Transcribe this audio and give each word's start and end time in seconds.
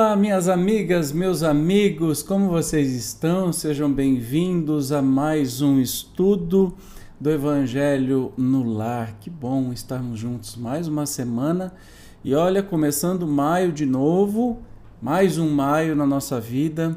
Olá, 0.00 0.16
minhas 0.16 0.48
amigas, 0.48 1.12
meus 1.12 1.42
amigos, 1.42 2.22
como 2.22 2.48
vocês 2.48 2.90
estão? 2.90 3.52
Sejam 3.52 3.92
bem-vindos 3.92 4.92
a 4.92 5.02
mais 5.02 5.60
um 5.60 5.78
estudo 5.78 6.74
do 7.20 7.30
Evangelho 7.30 8.32
no 8.34 8.64
Lar. 8.64 9.18
Que 9.20 9.28
bom 9.28 9.70
estarmos 9.74 10.18
juntos 10.18 10.56
mais 10.56 10.88
uma 10.88 11.04
semana. 11.04 11.74
E 12.24 12.34
olha, 12.34 12.62
começando 12.62 13.26
maio 13.26 13.72
de 13.72 13.84
novo, 13.84 14.62
mais 15.02 15.36
um 15.36 15.50
maio 15.50 15.94
na 15.94 16.06
nossa 16.06 16.40
vida. 16.40 16.96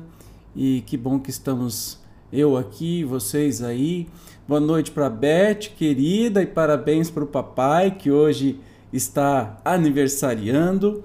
E 0.55 0.81
que 0.85 0.95
bom 0.95 1.20
que 1.20 1.29
estamos 1.29 1.99
eu 2.32 2.55
aqui, 2.55 3.04
vocês 3.04 3.62
aí. 3.62 4.07
Boa 4.48 4.62
noite 4.62 4.91
para 4.91 5.10
Beth, 5.10 5.73
querida, 5.77 6.41
e 6.41 6.48
parabéns 6.48 7.12
para 7.12 7.26
o 7.26 7.27
papai 7.27 7.91
que 7.91 8.10
hoje 8.10 8.62
está 8.93 9.60
aniversariando. 9.65 11.04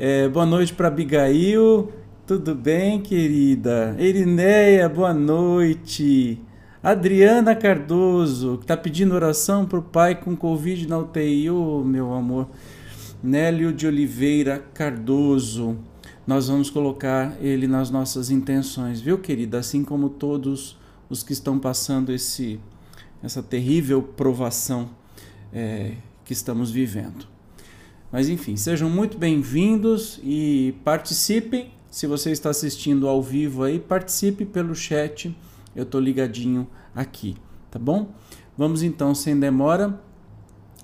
É, 0.00 0.28
boa 0.28 0.46
noite 0.46 0.72
para 0.72 0.86
Abigail. 0.86 1.90
Tudo 2.24 2.54
bem, 2.54 3.00
querida? 3.00 3.96
Irineia, 3.98 4.88
boa 4.88 5.12
noite. 5.12 6.40
Adriana 6.80 7.56
Cardoso, 7.56 8.58
que 8.58 8.62
está 8.62 8.76
pedindo 8.76 9.12
oração 9.12 9.66
para 9.66 9.80
o 9.80 9.82
pai 9.82 10.14
com 10.14 10.36
Covid 10.36 10.86
na 10.86 10.98
UTI. 10.98 11.50
Oh, 11.50 11.82
meu 11.82 12.14
amor. 12.14 12.48
Nélio 13.20 13.72
de 13.72 13.88
Oliveira 13.88 14.64
Cardoso. 14.72 15.76
Nós 16.24 16.46
vamos 16.46 16.70
colocar 16.70 17.36
ele 17.40 17.66
nas 17.66 17.90
nossas 17.90 18.30
intenções, 18.30 19.00
viu, 19.00 19.18
querida? 19.18 19.58
Assim 19.58 19.82
como 19.82 20.08
todos 20.08 20.78
os 21.10 21.24
que 21.24 21.32
estão 21.32 21.58
passando 21.58 22.12
esse, 22.12 22.60
essa 23.20 23.42
terrível 23.42 24.00
provação 24.00 24.90
é, 25.52 25.94
que 26.24 26.32
estamos 26.32 26.70
vivendo. 26.70 27.37
Mas 28.10 28.30
enfim, 28.30 28.56
sejam 28.56 28.88
muito 28.88 29.18
bem-vindos 29.18 30.18
e 30.24 30.74
participem. 30.82 31.70
Se 31.90 32.06
você 32.06 32.30
está 32.30 32.48
assistindo 32.48 33.06
ao 33.06 33.22
vivo 33.22 33.64
aí, 33.64 33.78
participe 33.78 34.46
pelo 34.46 34.74
chat. 34.74 35.36
Eu 35.76 35.82
estou 35.82 36.00
ligadinho 36.00 36.66
aqui, 36.94 37.36
tá 37.70 37.78
bom? 37.78 38.14
Vamos 38.56 38.82
então, 38.82 39.14
sem 39.14 39.38
demora, 39.38 40.00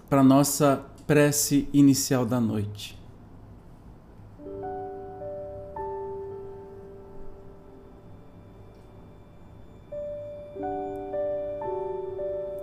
para 0.08 0.22
nossa 0.22 0.84
prece 1.06 1.66
inicial 1.72 2.26
da 2.26 2.38
noite. 2.38 2.98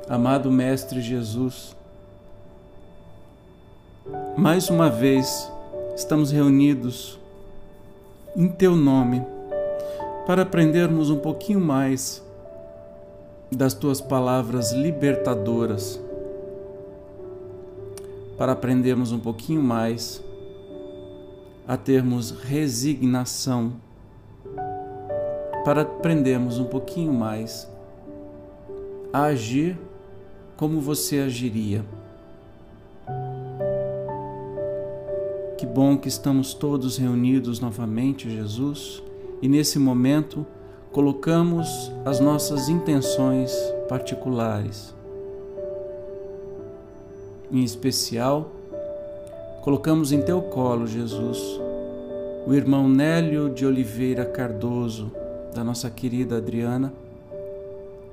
Amado 0.07 0.51
Mestre 0.51 1.01
Jesus, 1.01 1.75
mais 4.41 4.71
uma 4.71 4.89
vez 4.89 5.53
estamos 5.95 6.31
reunidos 6.31 7.19
em 8.35 8.47
Teu 8.47 8.75
nome 8.75 9.23
para 10.25 10.41
aprendermos 10.41 11.11
um 11.11 11.19
pouquinho 11.19 11.59
mais 11.61 12.25
das 13.51 13.75
Tuas 13.75 14.01
palavras 14.01 14.71
libertadoras, 14.71 16.01
para 18.35 18.53
aprendermos 18.53 19.11
um 19.11 19.19
pouquinho 19.19 19.61
mais 19.61 20.23
a 21.67 21.77
termos 21.77 22.31
resignação, 22.31 23.73
para 25.63 25.83
aprendermos 25.83 26.57
um 26.57 26.65
pouquinho 26.65 27.13
mais 27.13 27.69
a 29.13 29.25
agir 29.25 29.77
como 30.57 30.81
você 30.81 31.19
agiria. 31.19 31.85
Bom 35.73 35.97
que 35.97 36.09
estamos 36.09 36.53
todos 36.53 36.97
reunidos 36.97 37.61
novamente, 37.61 38.29
Jesus, 38.29 39.01
e 39.41 39.47
nesse 39.47 39.79
momento 39.79 40.45
colocamos 40.91 41.91
as 42.03 42.19
nossas 42.19 42.67
intenções 42.67 43.53
particulares. 43.87 44.93
Em 47.49 47.63
especial, 47.63 48.51
colocamos 49.61 50.11
em 50.11 50.21
teu 50.21 50.41
colo, 50.41 50.85
Jesus, 50.85 51.39
o 52.45 52.53
irmão 52.53 52.89
Nélio 52.89 53.49
de 53.49 53.65
Oliveira 53.65 54.25
Cardoso, 54.25 55.09
da 55.55 55.63
nossa 55.63 55.89
querida 55.89 56.37
Adriana, 56.37 56.93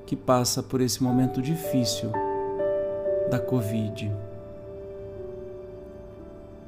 que 0.06 0.14
passa 0.14 0.62
por 0.62 0.80
esse 0.80 1.02
momento 1.02 1.42
difícil 1.42 2.10
da 3.30 3.38
Covid. 3.40 4.27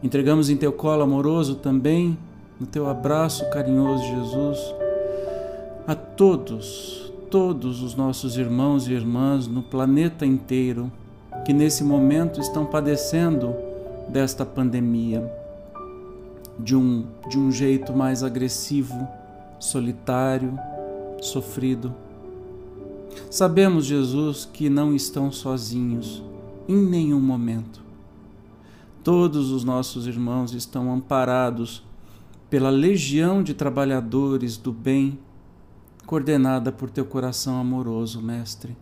Entregamos 0.02 0.48
em 0.48 0.56
teu 0.56 0.72
colo 0.72 1.02
amoroso 1.02 1.56
também, 1.56 2.16
no 2.58 2.66
teu 2.66 2.88
abraço 2.88 3.48
carinhoso, 3.50 4.02
Jesus, 4.04 4.74
a 5.86 5.94
todos, 5.94 7.12
todos 7.30 7.82
os 7.82 7.94
nossos 7.94 8.36
irmãos 8.36 8.88
e 8.88 8.92
irmãs 8.92 9.46
no 9.46 9.62
planeta 9.62 10.24
inteiro 10.24 10.90
que 11.44 11.52
nesse 11.52 11.84
momento 11.84 12.40
estão 12.40 12.64
padecendo 12.64 13.54
desta 14.08 14.44
pandemia 14.44 15.30
de 16.58 16.76
um, 16.76 17.06
de 17.28 17.38
um 17.38 17.50
jeito 17.50 17.92
mais 17.92 18.22
agressivo, 18.22 19.08
solitário, 19.58 20.58
sofrido. 21.20 21.94
Sabemos, 23.30 23.86
Jesus, 23.86 24.48
que 24.50 24.68
não 24.68 24.94
estão 24.94 25.30
sozinhos 25.32 26.22
em 26.68 26.76
nenhum 26.76 27.20
momento. 27.20 27.89
Todos 29.02 29.50
os 29.50 29.64
nossos 29.64 30.06
irmãos 30.06 30.52
estão 30.52 30.92
amparados 30.92 31.82
pela 32.50 32.68
legião 32.68 33.42
de 33.42 33.54
trabalhadores 33.54 34.58
do 34.58 34.72
bem, 34.72 35.18
coordenada 36.04 36.70
por 36.70 36.90
teu 36.90 37.06
coração 37.06 37.58
amoroso, 37.58 38.20
Mestre. 38.20 38.76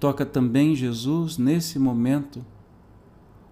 Toca 0.00 0.24
também, 0.24 0.74
Jesus, 0.74 1.36
nesse 1.36 1.78
momento, 1.78 2.44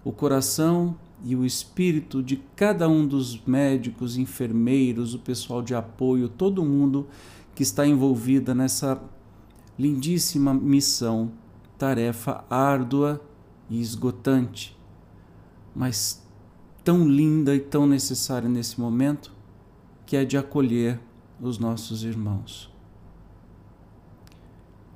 o 0.03 0.11
coração 0.11 0.95
e 1.23 1.35
o 1.35 1.45
espírito 1.45 2.23
de 2.23 2.37
cada 2.55 2.89
um 2.89 3.05
dos 3.05 3.39
médicos, 3.45 4.17
enfermeiros, 4.17 5.13
o 5.13 5.19
pessoal 5.19 5.61
de 5.61 5.75
apoio, 5.75 6.27
todo 6.27 6.65
mundo 6.65 7.07
que 7.53 7.61
está 7.61 7.85
envolvida 7.85 8.55
nessa 8.55 8.99
lindíssima 9.77 10.53
missão, 10.53 11.31
tarefa 11.77 12.43
árdua 12.49 13.21
e 13.71 13.79
esgotante, 13.79 14.77
mas 15.73 16.27
tão 16.83 17.07
linda 17.07 17.55
e 17.55 17.59
tão 17.61 17.87
necessária 17.87 18.49
nesse 18.49 18.77
momento, 18.79 19.33
que 20.05 20.17
é 20.17 20.25
de 20.25 20.37
acolher 20.37 20.99
os 21.39 21.57
nossos 21.57 22.03
irmãos. 22.03 22.69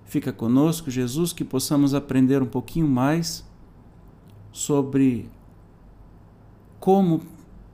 Fica 0.03 0.33
conosco, 0.33 0.91
Jesus, 0.91 1.31
que 1.31 1.45
possamos 1.45 1.93
aprender 1.93 2.43
um 2.43 2.47
pouquinho 2.47 2.87
mais 2.87 3.45
sobre 4.51 5.31
como 6.77 7.21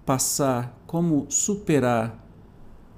passar, 0.05 0.79
como 0.85 1.25
superar 1.31 2.23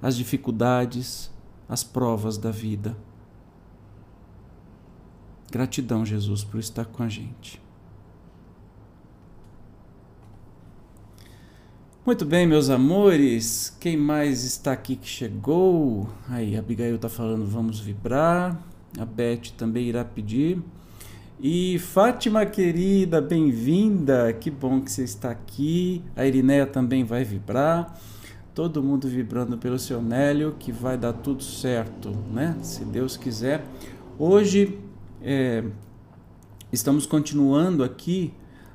as 0.02 0.18
dificuldades, 0.18 1.32
as 1.70 1.86
provas 1.86 2.38
da 2.38 2.52
vida. 2.52 2.98
Gratidão, 5.50 6.06
Jesus, 6.06 6.44
por 6.44 6.60
estar 6.60 6.84
com 6.86 7.02
a 7.02 7.08
gente. 7.08 7.63
Muito 12.06 12.26
bem, 12.26 12.46
meus 12.46 12.70
amores. 12.70 13.74
Quem 13.80 13.96
mais 13.96 14.44
está 14.44 14.74
aqui 14.74 14.98
que 14.98 15.08
chegou? 15.08 16.10
Aí, 16.28 16.54
a 16.54 16.60
Abigail 16.60 16.98
está 16.98 17.08
falando, 17.08 17.46
vamos 17.46 17.80
vibrar. 17.80 18.62
A 19.00 19.06
Beth 19.06 19.54
também 19.58 19.88
irá 19.88 20.04
pedir. 20.04 20.62
E 21.40 21.80
Fátima 21.80 22.46
querida, 22.46 23.22
bem-vinda. 23.22 24.34
Que 24.34 24.52
bom 24.52 24.82
que 24.82 24.92
você 24.92 25.06
está 25.06 25.32
aqui. 25.32 26.04
A 26.14 26.26
Irineia 26.26 26.66
também 26.66 27.06
vai 27.06 27.24
vibrar. 27.24 27.98
Todo 28.54 28.84
mundo 28.84 29.08
vibrando 29.08 29.58
pelo 29.58 29.80
seu 29.80 30.02
Nélio, 30.02 30.58
que 30.60 30.74
vai 30.74 30.98
dar 30.98 31.14
tudo 31.14 31.42
certo, 31.42 32.10
né? 32.34 32.58
Se 32.62 32.84
Deus 32.84 33.16
quiser. 33.16 33.64
Hoje 34.20 34.78
é, 35.22 35.64
estamos 36.70 37.06
continuando 37.06 37.82
aqui 37.82 38.34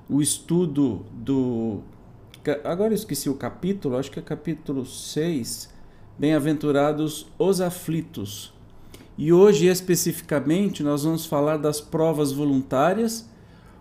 o 0.08 0.22
estudo 0.22 1.04
do. 1.12 1.82
Agora 2.64 2.92
eu 2.92 2.96
esqueci 2.96 3.28
o 3.28 3.34
capítulo, 3.34 3.96
acho 3.96 4.10
que 4.10 4.18
é 4.18 4.22
capítulo 4.22 4.86
6. 4.86 5.68
Bem-aventurados 6.18 7.26
os 7.38 7.60
aflitos. 7.60 8.52
E 9.16 9.32
hoje, 9.32 9.66
especificamente, 9.66 10.82
nós 10.82 11.04
vamos 11.04 11.26
falar 11.26 11.56
das 11.56 11.80
provas 11.80 12.32
voluntárias, 12.32 13.28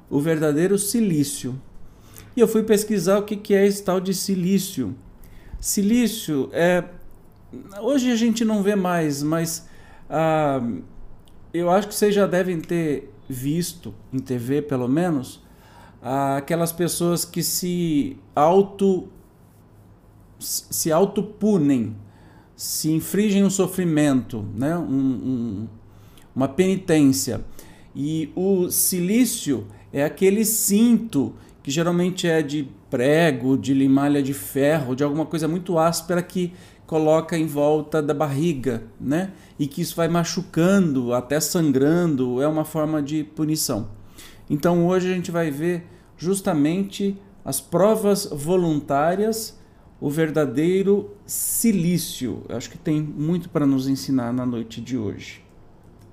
o 0.10 0.20
verdadeiro 0.20 0.78
silício. 0.78 1.60
E 2.36 2.40
eu 2.40 2.48
fui 2.48 2.64
pesquisar 2.64 3.20
o 3.20 3.24
que 3.24 3.54
é 3.54 3.66
esse 3.66 3.84
tal 3.84 4.00
de 4.00 4.14
silício. 4.14 4.96
Silício 5.60 6.50
é. 6.52 6.84
Hoje 7.82 8.12
a 8.12 8.16
gente 8.16 8.44
não 8.44 8.62
vê 8.62 8.76
mais, 8.76 9.24
mas 9.24 9.68
ah, 10.10 10.62
eu 11.54 11.70
acho 11.70 11.88
que 11.88 11.96
vocês 11.96 12.14
já 12.14 12.28
devem 12.28 12.60
ter 12.60 13.12
visto, 13.28 13.94
em 14.12 14.20
TV 14.20 14.62
pelo 14.62 14.88
menos, 14.88 15.44
aquelas 16.08 16.72
pessoas 16.72 17.26
que 17.26 17.44
se 17.44 18.18
auto 18.36 19.10
se 20.40 20.92
autopunem 20.92 21.96
se 22.56 22.92
infligem 22.92 23.44
um 23.44 23.50
sofrimento, 23.50 24.46
né? 24.56 24.76
Um, 24.78 24.82
um, 24.82 25.68
uma 26.36 26.48
penitência. 26.48 27.44
E 27.96 28.32
o 28.36 28.70
silício 28.70 29.68
é 29.92 30.04
aquele 30.04 30.44
cinto 30.46 31.36
que 31.62 31.70
geralmente 31.70 32.28
é 32.28 32.42
de 32.42 32.70
prego, 32.90 33.58
de 33.58 33.74
limalha 33.74 34.24
de 34.24 34.34
ferro, 34.34 34.96
de 34.96 35.04
alguma 35.04 35.26
coisa 35.26 35.48
muito 35.48 35.78
áspera 35.78 36.22
que 36.24 36.54
coloca 36.86 37.38
em 37.38 37.46
volta 37.46 38.02
da 38.02 38.14
barriga, 38.14 38.84
né? 39.00 39.32
E 39.60 39.68
que 39.68 39.82
isso 39.82 39.96
vai 39.96 40.08
machucando, 40.08 41.14
até 41.14 41.40
sangrando, 41.40 42.42
é 42.42 42.48
uma 42.48 42.64
forma 42.64 43.04
de 43.04 43.24
punição. 43.24 43.90
Então 44.50 44.88
hoje 44.88 45.12
a 45.12 45.14
gente 45.14 45.30
vai 45.30 45.52
ver 45.52 45.86
justamente 46.18 47.18
as 47.46 47.62
provas 47.62 48.26
voluntárias 48.32 49.58
o 50.00 50.10
verdadeiro 50.10 51.16
silício. 51.26 52.44
Acho 52.50 52.70
que 52.70 52.78
tem 52.78 53.02
muito 53.02 53.50
para 53.50 53.66
nos 53.66 53.88
ensinar 53.88 54.32
na 54.32 54.46
noite 54.46 54.80
de 54.80 54.98
hoje. 54.98 55.44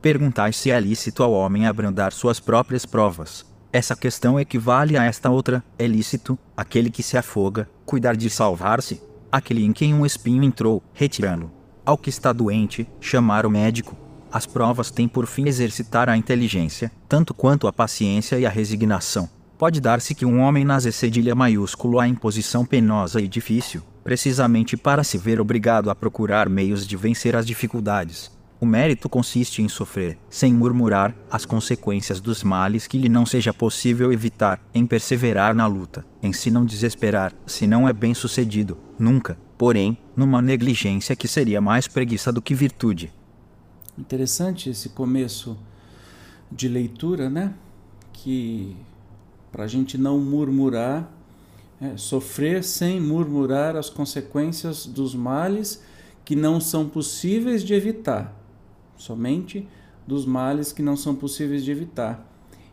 Perguntai 0.01 0.53
se 0.53 0.71
é 0.71 0.79
lícito 0.79 1.23
ao 1.23 1.33
homem 1.33 1.67
abrandar 1.67 2.12
suas 2.12 2.41
próprias 2.41 2.85
provas. 2.85 3.45
Essa 3.73 3.97
questão 3.97 4.39
equivale 4.39 4.97
a 4.97 5.05
esta 5.05 5.31
outra: 5.31 5.62
é 5.79 5.87
lícito, 5.87 6.39
aquele 6.56 6.91
que 6.91 7.03
se 7.03 7.17
afoga, 7.17 7.69
cuidar 7.85 8.17
de 8.17 8.29
salvar-se, 8.31 9.03
aquele 9.31 9.65
em 9.65 9.73
quem 9.73 9.95
um 9.95 10.06
espinho 10.06 10.45
entrou, 10.45 10.83
retirando. 10.93 11.51
Ao 11.85 11.99
que 11.99 12.09
está 12.09 12.33
doente, 12.33 12.89
chamar 13.01 13.45
o 13.45 13.51
médico. 13.51 13.97
As 14.33 14.47
provas 14.47 14.91
têm 14.91 15.06
por 15.06 15.27
fim 15.27 15.47
exercitar 15.47 16.09
a 16.09 16.17
inteligência, 16.17 16.91
tanto 17.09 17.33
quanto 17.33 17.69
a 17.69 17.73
paciência 17.73 18.39
e 18.39 18.47
a 18.47 18.51
resignação. 18.51 19.29
Pode 19.56 19.81
dar-se 19.81 20.15
que 20.15 20.27
um 20.27 20.41
homem 20.41 20.65
naze 20.65 20.91
cedilha 20.91 21.35
maiúsculo 21.35 22.01
a 22.01 22.09
imposição 22.09 22.67
penosa 22.67 23.21
e 23.21 23.29
difícil, 23.29 23.83
precisamente 24.03 24.77
para 24.77 25.05
se 25.05 25.17
ver 25.17 25.41
obrigado 25.41 25.91
a 25.91 25.95
procurar 25.95 26.49
meios 26.49 26.85
de 26.85 26.97
vencer 26.97 27.37
as 27.37 27.47
dificuldades. 27.47 28.33
O 28.61 28.67
mérito 28.67 29.09
consiste 29.09 29.62
em 29.62 29.69
sofrer, 29.69 30.19
sem 30.29 30.53
murmurar, 30.53 31.15
as 31.31 31.45
consequências 31.45 32.21
dos 32.21 32.43
males 32.43 32.87
que 32.89 32.99
lhe 32.99 33.09
não 33.09 33.25
seja 33.25 33.53
possível 33.53 34.12
evitar, 34.12 34.61
em 34.75 34.85
perseverar 34.87 35.55
na 35.55 35.67
luta, 35.67 36.05
em 36.23 36.33
se 36.33 36.51
não 36.51 36.65
desesperar, 36.65 37.33
se 37.47 37.67
não 37.67 37.89
é 37.89 37.93
bem 37.93 38.12
sucedido, 38.12 38.77
nunca, 38.99 39.39
porém, 39.56 39.97
numa 40.17 40.43
negligência 40.43 41.15
que 41.15 41.29
seria 41.29 41.61
mais 41.61 41.87
preguiça 41.87 42.33
do 42.33 42.43
que 42.43 42.55
virtude. 42.55 43.12
Interessante 43.97 44.71
esse 44.71 44.89
começo 44.89 45.56
de 46.51 46.69
leitura, 46.69 47.31
né? 47.31 47.55
Que 48.12 48.77
para 49.55 49.62
a 49.62 49.69
gente 49.69 49.97
não 49.97 50.19
murmurar, 50.19 51.09
é, 51.81 51.97
sofrer 51.97 52.65
sem 52.65 53.01
murmurar 53.01 53.77
as 53.77 53.89
consequências 53.89 54.85
dos 54.85 55.15
males 55.15 55.81
que 56.25 56.35
não 56.35 56.61
são 56.61 56.89
possíveis 56.89 57.62
de 57.62 57.73
evitar, 57.73 58.37
somente 58.97 59.69
dos 60.05 60.27
males 60.27 60.73
que 60.73 60.83
não 60.83 60.97
são 60.97 61.15
possíveis 61.15 61.65
de 61.65 61.71
evitar, 61.71 62.29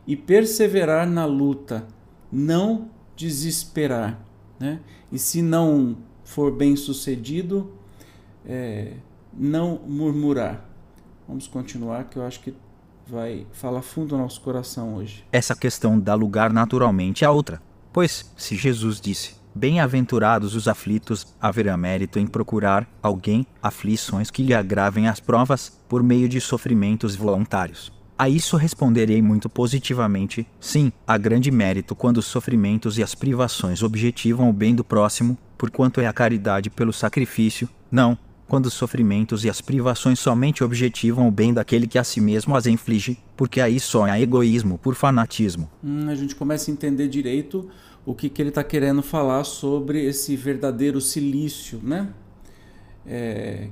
e 0.07 0.15
perseverar 0.15 1.07
na 1.07 1.23
luta, 1.23 1.85
não 2.31 2.89
desesperar. 3.15 4.19
Né? 4.59 4.79
E 5.11 5.19
se 5.19 5.43
não 5.43 5.95
for 6.23 6.51
bem 6.51 6.75
sucedido, 6.75 7.71
é, 8.43 8.93
não 9.31 9.79
murmurar. 9.87 10.67
Vamos 11.27 11.45
continuar, 11.45 12.05
que 12.05 12.17
eu 12.17 12.23
acho 12.23 12.39
que 12.39 12.55
vai 13.11 13.45
falar 13.51 13.81
fundo 13.81 14.15
ao 14.15 14.21
nosso 14.21 14.39
coração 14.39 14.95
hoje. 14.95 15.25
Essa 15.31 15.53
questão 15.53 15.99
dá 15.99 16.15
lugar 16.15 16.53
naturalmente 16.53 17.25
a 17.25 17.31
outra. 17.31 17.61
Pois, 17.91 18.31
se 18.37 18.55
Jesus 18.55 19.01
disse: 19.01 19.35
Bem-aventurados 19.53 20.55
os 20.55 20.67
aflitos, 20.67 21.27
haverá 21.39 21.75
mérito 21.75 22.17
em 22.17 22.25
procurar 22.25 22.87
alguém 23.03 23.45
aflições 23.61 24.31
que 24.31 24.41
lhe 24.41 24.53
agravem 24.53 25.09
as 25.09 25.19
provas 25.19 25.77
por 25.89 26.01
meio 26.01 26.29
de 26.29 26.39
sofrimentos 26.39 27.13
voluntários. 27.13 27.91
A 28.17 28.29
isso 28.29 28.55
responderei 28.55 29.21
muito 29.21 29.49
positivamente: 29.49 30.47
sim, 30.57 30.93
há 31.05 31.17
grande 31.17 31.51
mérito 31.51 31.93
quando 31.95 32.17
os 32.17 32.25
sofrimentos 32.25 32.97
e 32.97 33.03
as 33.03 33.13
privações 33.13 33.83
objetivam 33.83 34.49
o 34.49 34.53
bem 34.53 34.73
do 34.73 34.85
próximo, 34.85 35.37
porquanto 35.57 35.99
é 35.99 36.07
a 36.07 36.13
caridade 36.13 36.69
pelo 36.69 36.93
sacrifício, 36.93 37.67
não, 37.91 38.17
quando 38.51 38.65
os 38.65 38.73
sofrimentos 38.73 39.45
e 39.45 39.49
as 39.49 39.61
privações 39.61 40.19
somente 40.19 40.61
objetivam 40.61 41.25
o 41.25 41.31
bem 41.31 41.53
daquele 41.53 41.87
que 41.87 41.97
a 41.97 42.03
si 42.03 42.19
mesmo 42.19 42.53
as 42.53 42.67
inflige, 42.67 43.17
porque 43.37 43.61
aí 43.61 43.79
só 43.79 44.03
há 44.03 44.19
egoísmo 44.19 44.77
por 44.77 44.93
fanatismo. 44.93 45.71
Hum, 45.81 46.09
a 46.09 46.15
gente 46.15 46.35
começa 46.35 46.69
a 46.69 46.73
entender 46.73 47.07
direito 47.07 47.69
o 48.05 48.13
que, 48.13 48.27
que 48.27 48.41
ele 48.41 48.49
está 48.49 48.61
querendo 48.61 49.01
falar 49.01 49.45
sobre 49.45 50.03
esse 50.03 50.35
verdadeiro 50.35 50.99
silício, 50.99 51.79
né? 51.81 52.09
É, 53.07 53.69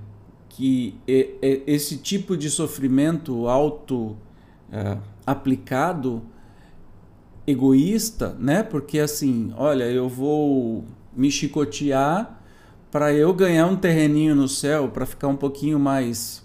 que 0.47 0.95
é, 1.05 1.27
é 1.41 1.61
esse 1.67 1.97
tipo 1.97 2.37
de 2.37 2.49
sofrimento 2.49 3.49
auto 3.49 4.15
é, 4.71 4.97
aplicado 5.27 6.23
egoísta, 7.45 8.33
né? 8.39 8.63
Porque 8.63 8.97
assim, 8.97 9.51
olha, 9.57 9.83
eu 9.83 10.07
vou 10.07 10.85
me 11.13 11.29
chicotear 11.29 12.38
para 12.91 13.13
eu 13.13 13.33
ganhar 13.33 13.67
um 13.67 13.75
terreninho 13.75 14.35
no 14.35 14.47
céu, 14.47 14.89
para 14.89 15.05
ficar 15.05 15.27
um 15.27 15.35
pouquinho 15.35 15.79
mais 15.79 16.43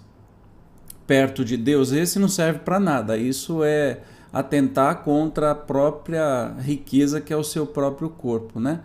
perto 1.07 1.43
de 1.45 1.57
Deus, 1.57 1.91
esse 1.91 2.19
não 2.19 2.27
serve 2.27 2.59
para 2.59 2.79
nada. 2.79 3.17
Isso 3.17 3.63
é 3.63 4.01
atentar 4.31 5.03
contra 5.03 5.51
a 5.51 5.55
própria 5.55 6.53
riqueza 6.59 7.21
que 7.21 7.31
é 7.31 7.37
o 7.37 7.43
seu 7.43 7.65
próprio 7.65 8.09
corpo, 8.09 8.59
né? 8.59 8.81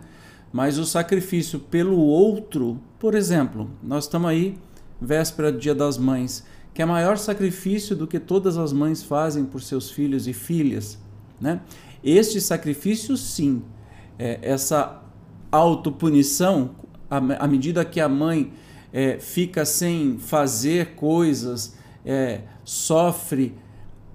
Mas 0.51 0.77
o 0.77 0.85
sacrifício 0.85 1.59
pelo 1.59 1.97
outro, 1.97 2.79
por 2.99 3.15
exemplo, 3.15 3.69
nós 3.81 4.05
estamos 4.05 4.29
aí 4.29 4.57
véspera 4.99 5.51
do 5.51 5.57
Dia 5.57 5.73
das 5.73 5.97
Mães, 5.97 6.45
que 6.73 6.81
é 6.81 6.85
maior 6.85 7.17
sacrifício 7.17 7.95
do 7.95 8.07
que 8.07 8.19
todas 8.19 8.57
as 8.57 8.71
mães 8.71 9.03
fazem 9.03 9.45
por 9.45 9.61
seus 9.61 9.89
filhos 9.89 10.27
e 10.27 10.33
filhas, 10.33 10.97
né? 11.39 11.61
Este 12.03 12.39
sacrifício, 12.41 13.15
sim, 13.17 13.61
é 14.17 14.39
essa 14.41 15.01
autopunição 15.51 16.71
à 17.11 17.47
medida 17.47 17.83
que 17.83 17.99
a 17.99 18.07
mãe 18.07 18.53
é, 18.93 19.19
fica 19.19 19.65
sem 19.65 20.17
fazer 20.17 20.95
coisas, 20.95 21.75
é, 22.05 22.41
sofre 22.63 23.53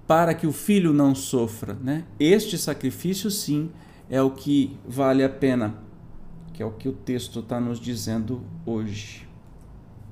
para 0.07 0.35
que 0.35 0.47
o 0.47 0.53
filho 0.53 0.93
não 0.93 1.15
sofra. 1.15 1.75
Né? 1.75 2.05
Este 2.19 2.57
sacrifício, 2.57 3.31
sim, 3.31 3.71
é 4.09 4.23
o 4.23 4.31
que 4.31 4.77
vale 4.89 5.23
a 5.23 5.29
pena, 5.29 5.75
que 6.53 6.63
é 6.63 6.67
o 6.67 6.71
que 6.71 6.89
o 6.89 6.93
texto 6.93 7.41
está 7.41 7.61
nos 7.61 7.79
dizendo 7.79 8.41
hoje. 8.65 9.27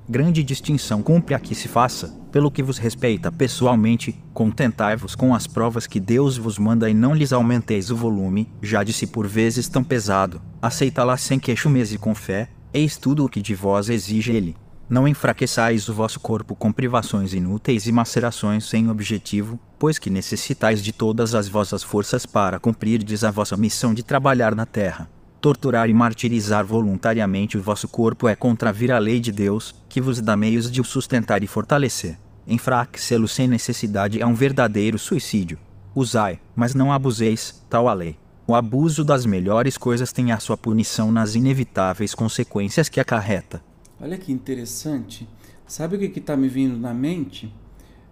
Grande 0.07 0.43
distinção 0.43 1.01
cumpre 1.01 1.33
a 1.33 1.39
que 1.39 1.55
se 1.55 1.67
faça, 1.67 2.15
pelo 2.31 2.51
que 2.51 2.61
vos 2.61 2.77
respeita 2.77 3.31
pessoalmente, 3.31 4.15
contentai-vos 4.35 5.15
com 5.15 5.33
as 5.33 5.47
provas 5.47 5.87
que 5.87 5.99
Deus 5.99 6.37
vos 6.37 6.59
manda 6.59 6.87
e 6.87 6.93
não 6.93 7.15
lhes 7.15 7.33
aumenteis 7.33 7.89
o 7.89 7.95
volume, 7.95 8.47
já 8.61 8.83
de 8.83 8.93
se 8.93 9.07
por 9.07 9.25
vezes 9.25 9.67
tão 9.67 9.83
pesado, 9.83 10.39
aceita-las 10.61 11.21
sem 11.21 11.39
queixumes 11.39 11.91
e 11.91 11.97
com 11.97 12.13
fé, 12.13 12.49
Eis 12.75 12.97
tudo 12.97 13.23
o 13.23 13.29
que 13.29 13.41
de 13.41 13.55
vós 13.55 13.87
exige 13.87 14.33
ele. 14.33 14.53
Não 14.89 15.07
enfraqueçais 15.07 15.87
o 15.87 15.93
vosso 15.93 16.19
corpo 16.19 16.53
com 16.53 16.73
privações 16.73 17.33
inúteis 17.33 17.87
e 17.87 17.91
macerações 17.93 18.65
sem 18.65 18.89
objetivo, 18.89 19.57
pois 19.79 19.97
que 19.97 20.09
necessitais 20.09 20.83
de 20.83 20.91
todas 20.91 21.33
as 21.33 21.47
vossas 21.47 21.81
forças 21.81 22.25
para 22.25 22.59
cumprirdes 22.59 23.23
a 23.23 23.31
vossa 23.31 23.55
missão 23.55 23.93
de 23.93 24.03
trabalhar 24.03 24.53
na 24.53 24.65
terra. 24.65 25.09
Torturar 25.39 25.89
e 25.89 25.93
martirizar 25.93 26.65
voluntariamente 26.65 27.57
o 27.57 27.61
vosso 27.61 27.87
corpo 27.87 28.27
é 28.27 28.35
contravir 28.35 28.91
a 28.91 28.99
lei 28.99 29.21
de 29.21 29.31
Deus, 29.31 29.73
que 29.87 30.01
vos 30.01 30.19
dá 30.19 30.35
meios 30.35 30.69
de 30.69 30.81
o 30.81 30.83
sustentar 30.83 31.43
e 31.43 31.47
fortalecer. 31.47 32.19
Enfraquecê-lo 32.45 33.29
sem 33.29 33.47
necessidade 33.47 34.21
é 34.21 34.27
um 34.27 34.33
verdadeiro 34.33 34.99
suicídio. 34.99 35.57
Usai, 35.95 36.41
mas 36.53 36.75
não 36.75 36.91
abuseis, 36.91 37.65
tal 37.69 37.87
a 37.87 37.93
lei. 37.93 38.17
O 38.47 38.53
abuso 38.53 39.03
das 39.03 39.25
melhores 39.25 39.77
coisas 39.77 40.11
tem 40.11 40.31
a 40.31 40.39
sua 40.39 40.55
punição 40.55 41.11
nas 41.11 41.33
inevitáveis 41.33 42.13
consequências 42.13 42.87
que 42.87 42.99
acarreta. 42.99 43.63
Olha 43.99 44.17
que 44.17 44.31
interessante. 44.31 45.27
Sabe 45.65 45.95
o 45.95 45.99
que 45.99 46.19
está 46.19 46.37
me 46.37 46.47
vindo 46.47 46.77
na 46.77 46.93
mente? 46.93 47.51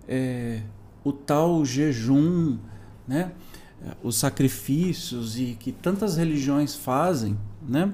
É, 0.07 0.61
o 1.03 1.13
tal 1.13 1.63
jejum, 1.63 2.57
né? 3.07 3.31
os 4.01 4.15
sacrifícios 4.15 5.37
e 5.37 5.57
que 5.59 5.71
tantas 5.71 6.17
religiões 6.17 6.75
fazem, 6.75 7.37
né? 7.67 7.93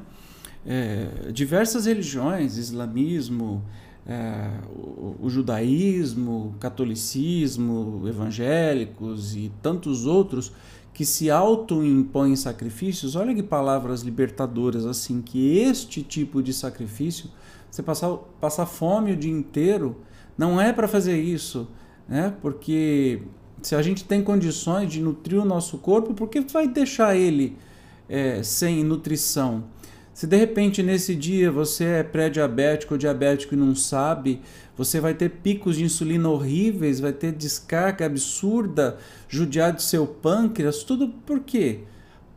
É, 0.65 1.31
diversas 1.31 1.85
religiões, 1.85 2.57
islamismo, 2.57 3.63
é, 4.05 4.49
o, 4.69 5.15
o, 5.21 5.29
judaísmo, 5.29 6.53
catolicismo, 6.59 8.03
evangélicos 8.07 9.35
e 9.35 9.51
tantos 9.61 10.05
outros 10.05 10.51
que 10.99 11.05
se 11.05 11.31
auto-impõem 11.31 12.35
sacrifícios, 12.35 13.15
olha 13.15 13.33
que 13.33 13.41
palavras 13.41 14.01
libertadoras 14.01 14.85
assim, 14.85 15.21
que 15.21 15.57
este 15.57 16.03
tipo 16.03 16.43
de 16.43 16.51
sacrifício, 16.51 17.29
você 17.71 17.81
passar, 17.81 18.17
passar 18.41 18.65
fome 18.65 19.13
o 19.13 19.15
dia 19.15 19.31
inteiro, 19.31 19.95
não 20.37 20.59
é 20.59 20.73
para 20.73 20.89
fazer 20.89 21.17
isso, 21.17 21.69
né? 22.05 22.33
Porque 22.41 23.21
se 23.61 23.75
a 23.75 23.81
gente 23.81 24.03
tem 24.03 24.21
condições 24.21 24.91
de 24.91 24.99
nutrir 24.99 25.39
o 25.39 25.45
nosso 25.45 25.77
corpo, 25.77 26.13
por 26.13 26.27
que 26.27 26.41
vai 26.41 26.67
deixar 26.67 27.15
ele 27.15 27.55
é, 28.09 28.43
sem 28.43 28.83
nutrição? 28.83 29.63
Se 30.19 30.27
de 30.27 30.35
repente 30.35 30.83
nesse 30.83 31.15
dia 31.15 31.49
você 31.49 31.85
é 31.85 32.03
pré-diabético 32.03 32.93
ou 32.93 32.97
diabético 32.97 33.53
e 33.53 33.57
não 33.57 33.73
sabe, 33.73 34.41
você 34.75 34.99
vai 34.99 35.13
ter 35.13 35.29
picos 35.29 35.77
de 35.77 35.85
insulina 35.85 36.27
horríveis, 36.27 36.99
vai 36.99 37.13
ter 37.13 37.31
descarga 37.31 38.05
absurda, 38.05 38.97
judiar 39.29 39.71
de 39.71 39.81
seu 39.81 40.05
pâncreas, 40.05 40.83
tudo 40.83 41.07
por 41.07 41.39
quê? 41.39 41.83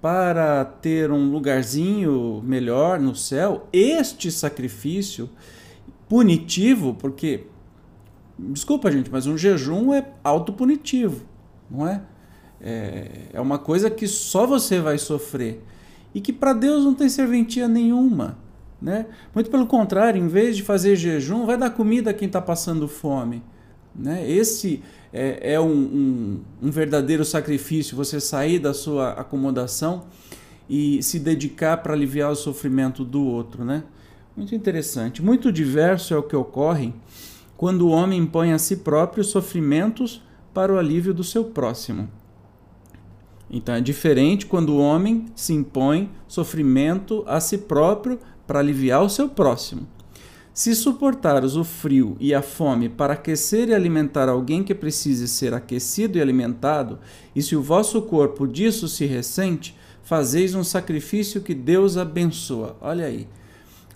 Para 0.01 0.65
ter 0.65 1.11
um 1.11 1.33
lugarzinho 1.33 2.41
melhor 2.45 3.01
no 3.01 3.17
céu, 3.17 3.67
este 3.73 4.31
sacrifício 4.31 5.29
punitivo, 6.09 6.95
porque 6.95 7.47
desculpa 8.39 8.93
gente, 8.93 9.11
mas 9.11 9.27
um 9.27 9.37
jejum 9.37 9.93
é 9.93 10.07
autopunitivo, 10.23 11.27
não 11.69 11.89
é? 11.89 12.01
É, 12.61 13.11
é 13.33 13.41
uma 13.41 13.59
coisa 13.59 13.91
que 13.91 14.07
só 14.07 14.47
você 14.47 14.79
vai 14.79 14.99
sofrer 14.99 15.65
e 16.15 16.21
que 16.21 16.33
para 16.33 16.53
Deus 16.53 16.85
não 16.85 16.95
tem 16.95 17.09
serventia 17.09 17.69
nenhuma. 17.69 18.39
Né? 18.81 19.07
Muito 19.35 19.51
pelo 19.51 19.67
contrário, 19.67 20.21
em 20.21 20.27
vez 20.27 20.57
de 20.57 20.63
fazer 20.63 20.97
jejum, 20.97 21.47
vai 21.47 21.57
dar 21.57 21.71
comida 21.71 22.11
a 22.11 22.15
quem 22.15 22.27
está 22.27 22.41
passando 22.41 22.89
fome. 22.89 23.43
Né? 23.95 24.29
Esse 24.29 24.83
é, 25.13 25.55
é 25.55 25.61
um, 25.61 25.71
um, 25.71 26.41
um, 26.63 26.71
verdadeiro 26.71 27.25
sacrifício, 27.25 27.97
você 27.97 28.19
sair 28.19 28.59
da 28.59 28.75
sua 28.75 29.13
acomodação 29.13 30.05
e 30.69 31.03
se 31.03 31.19
dedicar 31.19 31.77
para 31.77 31.93
aliviar 31.93 32.33
o 32.33 32.37
sofrimento 32.37 33.05
do 33.05 33.23
outro. 33.25 33.65
Né? 33.65 33.85
Muito 34.37 34.55
interessante. 34.55 35.23
Muito 35.23 35.53
diverso 35.53 36.13
é 36.13 36.17
o 36.17 36.23
que 36.23 36.35
ocorre 36.35 36.93
quando 37.57 37.83
o 37.83 37.91
homem 37.91 38.19
impõe 38.19 38.53
a 38.53 38.59
si 38.59 38.79
próprio 38.79 39.23
sofrimentos 39.23 40.21
para 40.53 40.73
o 40.73 40.79
alívio 40.79 41.15
do 41.15 41.23
seu 41.23 41.45
próximo. 41.45 42.09
Então 43.53 43.75
é 43.75 43.81
diferente 43.81 44.47
quando 44.47 44.71
o 44.71 44.79
homem 44.79 45.27
se 45.37 45.53
impõe 45.53 46.11
sofrimento 46.27 47.23
a 47.27 47.39
si 47.39 47.59
próprio 47.59 48.19
para 48.47 48.59
aliviar 48.59 49.03
o 49.03 49.11
seu 49.11 49.29
próximo. 49.29 49.87
Se 50.55 50.75
suportares 50.75 51.55
o 51.55 51.65
frio 51.65 52.17
e 52.19 52.35
a 52.35 52.43
fome 52.43 52.89
para 52.89 53.15
aquecer 53.15 53.69
e 53.69 53.75
alimentar 53.75 54.29
alguém 54.29 54.63
que 54.63 54.75
precise 54.75 55.29
ser 55.29 55.55
aquecido 55.55 56.19
e 56.19 56.21
alimentado, 56.21 56.99
e 57.35 57.43
se 57.43 57.55
o 57.57 57.63
vosso 57.63 58.01
corpo 58.03 58.47
disso 58.47 58.89
se 58.89 59.07
ressente, 59.07 59.77
fazeis 60.03 60.55
um 60.55 60.65
sacrifício 60.65 61.41
que 61.41 61.55
Deus 61.55 61.97
abençoa. 61.97 62.77
Olha 62.81 63.07
aí. 63.07 63.27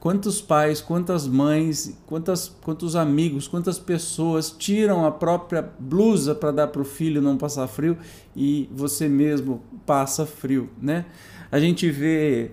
Quantos 0.06 0.40
pais, 0.40 0.80
quantas 0.80 1.26
mães, 1.26 2.00
quantas, 2.06 2.54
quantos 2.62 2.94
amigos, 2.94 3.48
quantas 3.48 3.76
pessoas 3.76 4.52
tiram 4.52 5.04
a 5.04 5.10
própria 5.10 5.68
blusa 5.80 6.32
para 6.32 6.52
dar 6.52 6.68
para 6.68 6.80
o 6.80 6.84
filho 6.84 7.20
não 7.20 7.36
passar 7.36 7.66
frio 7.66 7.98
e 8.36 8.70
você 8.72 9.08
mesmo 9.08 9.60
passa 9.84 10.24
frio, 10.24 10.70
né? 10.80 11.06
A 11.50 11.58
gente 11.58 11.90
vê, 11.90 12.52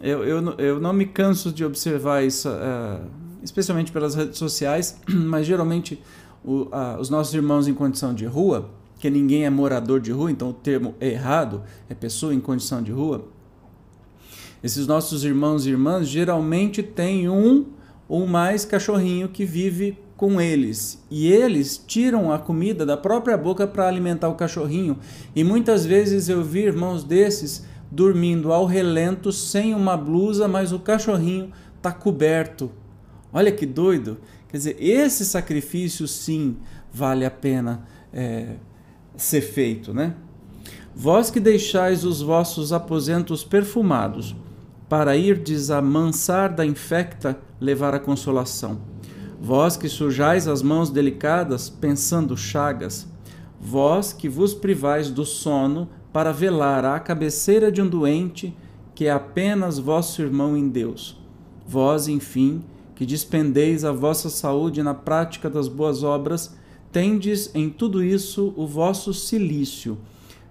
eu, 0.00 0.22
eu, 0.22 0.50
eu 0.52 0.80
não 0.80 0.92
me 0.92 1.04
canso 1.04 1.50
de 1.50 1.64
observar 1.64 2.22
isso, 2.22 2.48
uh, 2.48 3.04
especialmente 3.42 3.90
pelas 3.90 4.14
redes 4.14 4.38
sociais, 4.38 5.00
mas 5.10 5.48
geralmente 5.48 6.00
o, 6.44 6.66
uh, 6.66 7.00
os 7.00 7.10
nossos 7.10 7.34
irmãos 7.34 7.66
em 7.66 7.74
condição 7.74 8.14
de 8.14 8.24
rua, 8.24 8.70
que 9.00 9.10
ninguém 9.10 9.44
é 9.44 9.50
morador 9.50 9.98
de 9.98 10.12
rua, 10.12 10.30
então 10.30 10.50
o 10.50 10.54
termo 10.54 10.94
é 11.00 11.08
errado, 11.08 11.60
é 11.90 11.94
pessoa 11.94 12.32
em 12.32 12.38
condição 12.38 12.80
de 12.80 12.92
rua, 12.92 13.26
esses 14.62 14.86
nossos 14.86 15.24
irmãos 15.24 15.66
e 15.66 15.70
irmãs 15.70 16.08
geralmente 16.08 16.82
têm 16.82 17.28
um 17.28 17.66
ou 18.08 18.26
mais 18.26 18.64
cachorrinho 18.64 19.28
que 19.28 19.44
vive 19.44 19.98
com 20.16 20.40
eles. 20.40 21.02
E 21.10 21.30
eles 21.30 21.82
tiram 21.86 22.32
a 22.32 22.38
comida 22.38 22.84
da 22.84 22.96
própria 22.96 23.36
boca 23.36 23.66
para 23.66 23.86
alimentar 23.86 24.28
o 24.28 24.34
cachorrinho. 24.34 24.98
E 25.34 25.44
muitas 25.44 25.86
vezes 25.86 26.28
eu 26.28 26.42
vi 26.42 26.64
irmãos 26.64 27.04
desses 27.04 27.64
dormindo 27.90 28.52
ao 28.52 28.66
relento 28.66 29.30
sem 29.32 29.74
uma 29.74 29.96
blusa, 29.96 30.48
mas 30.48 30.72
o 30.72 30.78
cachorrinho 30.78 31.52
está 31.76 31.92
coberto. 31.92 32.70
Olha 33.32 33.52
que 33.52 33.64
doido! 33.64 34.18
Quer 34.48 34.56
dizer, 34.56 34.76
esse 34.80 35.24
sacrifício 35.24 36.08
sim 36.08 36.56
vale 36.92 37.24
a 37.24 37.30
pena 37.30 37.86
é, 38.12 38.54
ser 39.16 39.42
feito, 39.42 39.92
né? 39.92 40.14
Vós 40.94 41.30
que 41.30 41.38
deixais 41.38 42.04
os 42.04 42.20
vossos 42.20 42.72
aposentos 42.72 43.44
perfumados, 43.44 44.34
para 44.88 45.16
irdes 45.16 45.70
a 45.70 45.82
mansar 45.82 46.54
da 46.54 46.64
infecta 46.64 47.38
levar 47.60 47.94
a 47.94 48.00
consolação. 48.00 48.80
Vós 49.40 49.76
que 49.76 49.88
sujais 49.88 50.48
as 50.48 50.62
mãos 50.62 50.90
delicadas, 50.90 51.68
pensando 51.68 52.36
chagas, 52.36 53.06
vós 53.60 54.12
que 54.12 54.28
vos 54.28 54.54
privais 54.54 55.10
do 55.10 55.24
sono 55.24 55.88
para 56.12 56.32
velar 56.32 56.84
à 56.84 56.98
cabeceira 56.98 57.70
de 57.70 57.82
um 57.82 57.88
doente, 57.88 58.56
que 58.94 59.06
é 59.06 59.10
apenas 59.10 59.78
vosso 59.78 60.22
irmão 60.22 60.56
em 60.56 60.68
Deus. 60.68 61.16
Vós, 61.66 62.08
enfim, 62.08 62.64
que 62.94 63.06
dispendeis 63.06 63.84
a 63.84 63.92
vossa 63.92 64.28
saúde 64.28 64.82
na 64.82 64.94
prática 64.94 65.48
das 65.48 65.68
boas 65.68 66.02
obras, 66.02 66.56
tendes 66.90 67.54
em 67.54 67.70
tudo 67.70 68.02
isso 68.02 68.52
o 68.56 68.66
vosso 68.66 69.14
silício, 69.14 69.98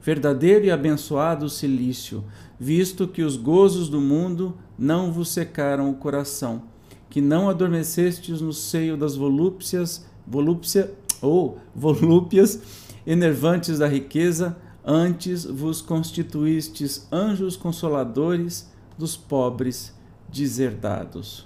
verdadeiro 0.01 0.63
e 0.63 0.71
abençoado 0.71 1.49
silício, 1.49 2.23
visto 2.59 3.07
que 3.07 3.21
os 3.21 3.35
gozos 3.35 3.89
do 3.89 4.01
mundo 4.01 4.57
não 4.77 5.11
vos 5.11 5.29
secaram 5.29 5.89
o 5.89 5.95
coração, 5.95 6.63
que 7.09 7.21
não 7.21 7.49
adormecestes 7.49 8.41
no 8.41 8.53
seio 8.53 8.97
das 8.97 9.15
volúpcias, 9.15 10.05
volúpcia 10.25 10.93
ou 11.21 11.59
volúpias 11.73 12.61
enervantes 13.05 13.79
da 13.79 13.87
riqueza, 13.87 14.57
antes 14.85 15.43
vos 15.45 15.81
constituístes 15.81 17.07
anjos 17.11 17.57
consoladores 17.57 18.71
dos 18.97 19.17
pobres 19.17 19.93
deserdados. 20.29 21.45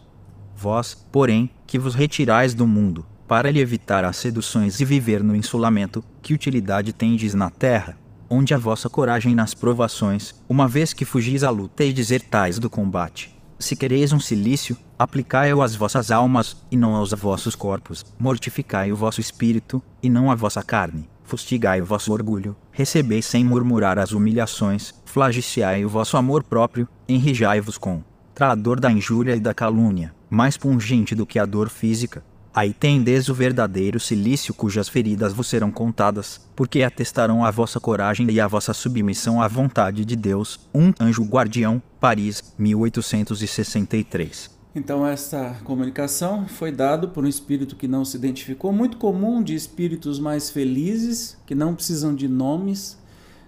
Vós, 0.56 0.96
porém, 1.12 1.50
que 1.66 1.80
vos 1.80 1.96
retirais 1.96 2.54
do 2.54 2.68
mundo, 2.68 3.06
para 3.28 3.50
lhe 3.50 3.60
evitar 3.60 4.04
as 4.06 4.18
seduções 4.18 4.80
e 4.80 4.86
viver 4.86 5.24
no 5.24 5.36
insulamento, 5.36 6.04
que 6.22 6.34
utilidade 6.34 6.94
tendes 6.94 7.34
na 7.34 7.50
terra? 7.50 7.98
Onde 8.32 8.54
a 8.54 8.58
vossa 8.58 8.90
coragem 8.90 9.36
nas 9.36 9.54
provações, 9.54 10.34
uma 10.48 10.66
vez 10.66 10.94
que 10.94 11.04
fugis 11.04 11.44
à 11.44 11.50
luta 11.50 11.84
e 11.84 11.92
desertais 11.92 12.58
do 12.58 12.70
combate. 12.70 13.36
Se 13.60 13.76
quereis 13.76 14.14
um 14.14 14.22
silício, 14.22 14.78
aplicai-o 14.98 15.62
às 15.62 15.76
vossas 15.76 16.10
almas, 16.10 16.56
e 16.72 16.78
não 16.78 16.96
aos 16.96 17.12
vossos 17.12 17.56
corpos. 17.56 18.06
Mortificai 18.18 18.90
o 18.90 18.96
vosso 18.96 19.20
espírito, 19.20 19.84
e 20.02 20.10
não 20.10 20.32
a 20.32 20.36
vossa 20.36 20.64
carne. 20.64 21.10
Fustigai 21.26 21.82
o 21.82 21.86
vosso 21.86 22.14
orgulho, 22.14 22.56
recebeis 22.72 23.26
sem 23.26 23.44
murmurar 23.44 24.00
as 24.00 24.14
humilhações, 24.14 24.94
flagiciai 25.06 25.84
o 25.84 25.90
vosso 25.90 26.16
amor 26.16 26.42
próprio, 26.42 26.88
enrijai-vos 27.08 27.78
com 27.78 28.02
traidor 28.34 28.80
da 28.80 28.90
injúria 28.90 29.36
e 29.36 29.40
da 29.42 29.54
calúnia, 29.54 30.16
mais 30.30 30.56
pungente 30.56 31.14
do 31.14 31.26
que 31.26 31.38
a 31.38 31.46
dor 31.46 31.70
física, 31.70 32.24
Aí 32.54 32.74
tendes 32.74 33.30
o 33.30 33.34
verdadeiro 33.34 33.98
silício 33.98 34.54
cujas 34.54 34.90
feridas 34.90 35.32
vos 35.32 35.48
serão 35.48 35.72
contadas, 35.72 36.42
porque 36.54 36.84
atestarão 36.84 37.46
a 37.46 37.52
vossa 37.52 37.80
coragem 37.80 38.30
e 38.30 38.42
a 38.42 38.48
vossa 38.48 38.74
submissão 38.74 39.42
à 39.42 39.48
vontade 39.48 40.04
de 40.04 40.18
Deus. 40.18 40.60
Um 40.76 40.92
anjo 41.00 41.24
guardião, 41.24 41.82
Paris, 41.98 42.54
1863. 42.60 44.52
Então 44.76 45.08
essa 45.08 45.62
comunicação 45.64 46.46
foi 46.46 46.74
dada 46.74 47.08
por 47.08 47.24
um 47.24 47.28
espírito 47.28 47.78
que 47.78 47.88
não 47.88 48.04
se 48.04 48.18
identificou, 48.18 48.74
muito 48.74 48.98
comum 48.98 49.42
de 49.42 49.56
espíritos 49.56 50.20
mais 50.20 50.50
felizes, 50.50 51.38
que 51.46 51.56
não 51.56 51.74
precisam 51.74 52.14
de 52.14 52.28
nomes. 52.28 52.98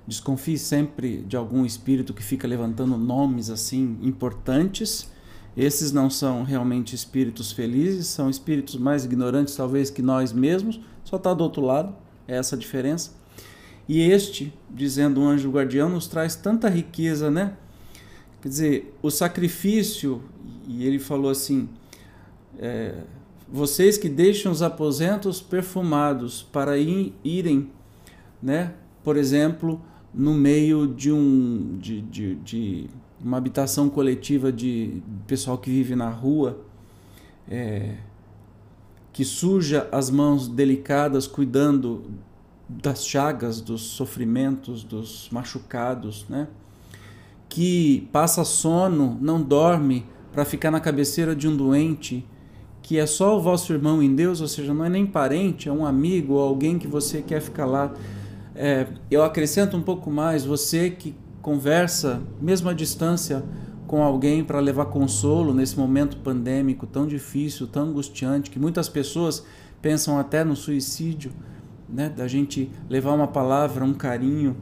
Desconfie 0.07 0.57
sempre 0.57 1.23
de 1.23 1.35
algum 1.35 1.65
espírito 1.65 2.13
que 2.13 2.23
fica 2.23 2.47
levantando 2.47 2.97
nomes 2.97 3.49
assim 3.49 3.97
importantes 4.01 5.11
esses 5.55 5.91
não 5.91 6.09
são 6.09 6.43
realmente 6.43 6.95
espíritos 6.95 7.51
felizes, 7.51 8.07
são 8.07 8.29
espíritos 8.29 8.75
mais 8.75 9.05
ignorantes, 9.05 9.55
talvez, 9.55 9.89
que 9.89 10.01
nós 10.01 10.33
mesmos, 10.33 10.79
só 11.03 11.17
está 11.17 11.33
do 11.33 11.43
outro 11.43 11.61
lado, 11.61 11.95
é 12.27 12.37
essa 12.37 12.55
a 12.55 12.59
diferença. 12.59 13.11
E 13.87 14.01
este, 14.01 14.53
dizendo 14.69 15.21
o 15.21 15.27
anjo 15.27 15.51
guardião, 15.51 15.89
nos 15.89 16.07
traz 16.07 16.35
tanta 16.35 16.69
riqueza, 16.69 17.29
né? 17.29 17.53
Quer 18.41 18.49
dizer, 18.49 18.97
o 19.01 19.11
sacrifício, 19.11 20.23
e 20.67 20.85
ele 20.85 20.99
falou 20.99 21.29
assim: 21.29 21.69
é, 22.57 22.95
vocês 23.47 23.97
que 23.97 24.09
deixam 24.09 24.51
os 24.51 24.61
aposentos 24.61 25.41
perfumados 25.41 26.43
para 26.43 26.77
ir, 26.77 27.13
irem, 27.23 27.69
né? 28.41 28.73
Por 29.03 29.17
exemplo, 29.17 29.81
no 30.13 30.33
meio 30.33 30.87
de 30.87 31.11
um 31.11 31.77
de, 31.79 32.01
de, 32.01 32.35
de 32.35 32.89
uma 33.23 33.37
habitação 33.37 33.89
coletiva 33.89 34.51
de 34.51 35.01
pessoal 35.25 35.57
que 35.57 35.69
vive 35.69 35.95
na 35.95 36.09
rua, 36.09 36.59
é, 37.49 37.95
que 39.11 39.23
suja 39.23 39.87
as 39.91 40.09
mãos 40.09 40.47
delicadas 40.47 41.27
cuidando 41.27 42.03
das 42.67 43.05
chagas, 43.05 43.61
dos 43.61 43.81
sofrimentos, 43.81 44.83
dos 44.83 45.29
machucados, 45.31 46.25
né? 46.27 46.47
Que 47.47 48.09
passa 48.11 48.43
sono, 48.43 49.17
não 49.21 49.41
dorme 49.41 50.05
para 50.31 50.43
ficar 50.43 50.71
na 50.71 50.79
cabeceira 50.79 51.35
de 51.35 51.47
um 51.47 51.55
doente 51.55 52.25
que 52.81 52.97
é 52.99 53.05
só 53.05 53.37
o 53.37 53.41
vosso 53.41 53.71
irmão 53.71 54.03
em 54.03 54.13
Deus, 54.13 54.41
ou 54.41 54.47
seja, 54.47 54.73
não 54.73 54.83
é 54.83 54.89
nem 54.89 55.05
parente, 55.05 55.69
é 55.69 55.71
um 55.71 55.85
amigo 55.85 56.33
ou 56.33 56.41
alguém 56.41 56.77
que 56.77 56.85
você 56.85 57.21
quer 57.21 57.39
ficar 57.39 57.65
lá. 57.65 57.93
É, 58.53 58.87
eu 59.09 59.23
acrescento 59.23 59.77
um 59.77 59.81
pouco 59.81 60.11
mais, 60.11 60.43
você 60.43 60.89
que 60.89 61.15
conversa, 61.43 62.21
mesmo 62.41 62.69
à 62.69 62.73
distância, 62.73 63.43
com 63.85 64.01
alguém 64.01 64.45
para 64.45 64.61
levar 64.61 64.85
consolo 64.85 65.53
nesse 65.53 65.77
momento 65.77 66.15
pandêmico 66.17 66.87
tão 66.87 67.05
difícil, 67.05 67.67
tão 67.67 67.89
angustiante, 67.89 68.49
que 68.49 68.57
muitas 68.57 68.87
pessoas 68.87 69.45
pensam 69.81 70.17
até 70.17 70.45
no 70.45 70.55
suicídio, 70.55 71.33
né? 71.87 72.07
da 72.09 72.29
gente 72.29 72.71
levar 72.89 73.13
uma 73.13 73.27
palavra, 73.27 73.83
um 73.83 73.93
carinho. 73.93 74.55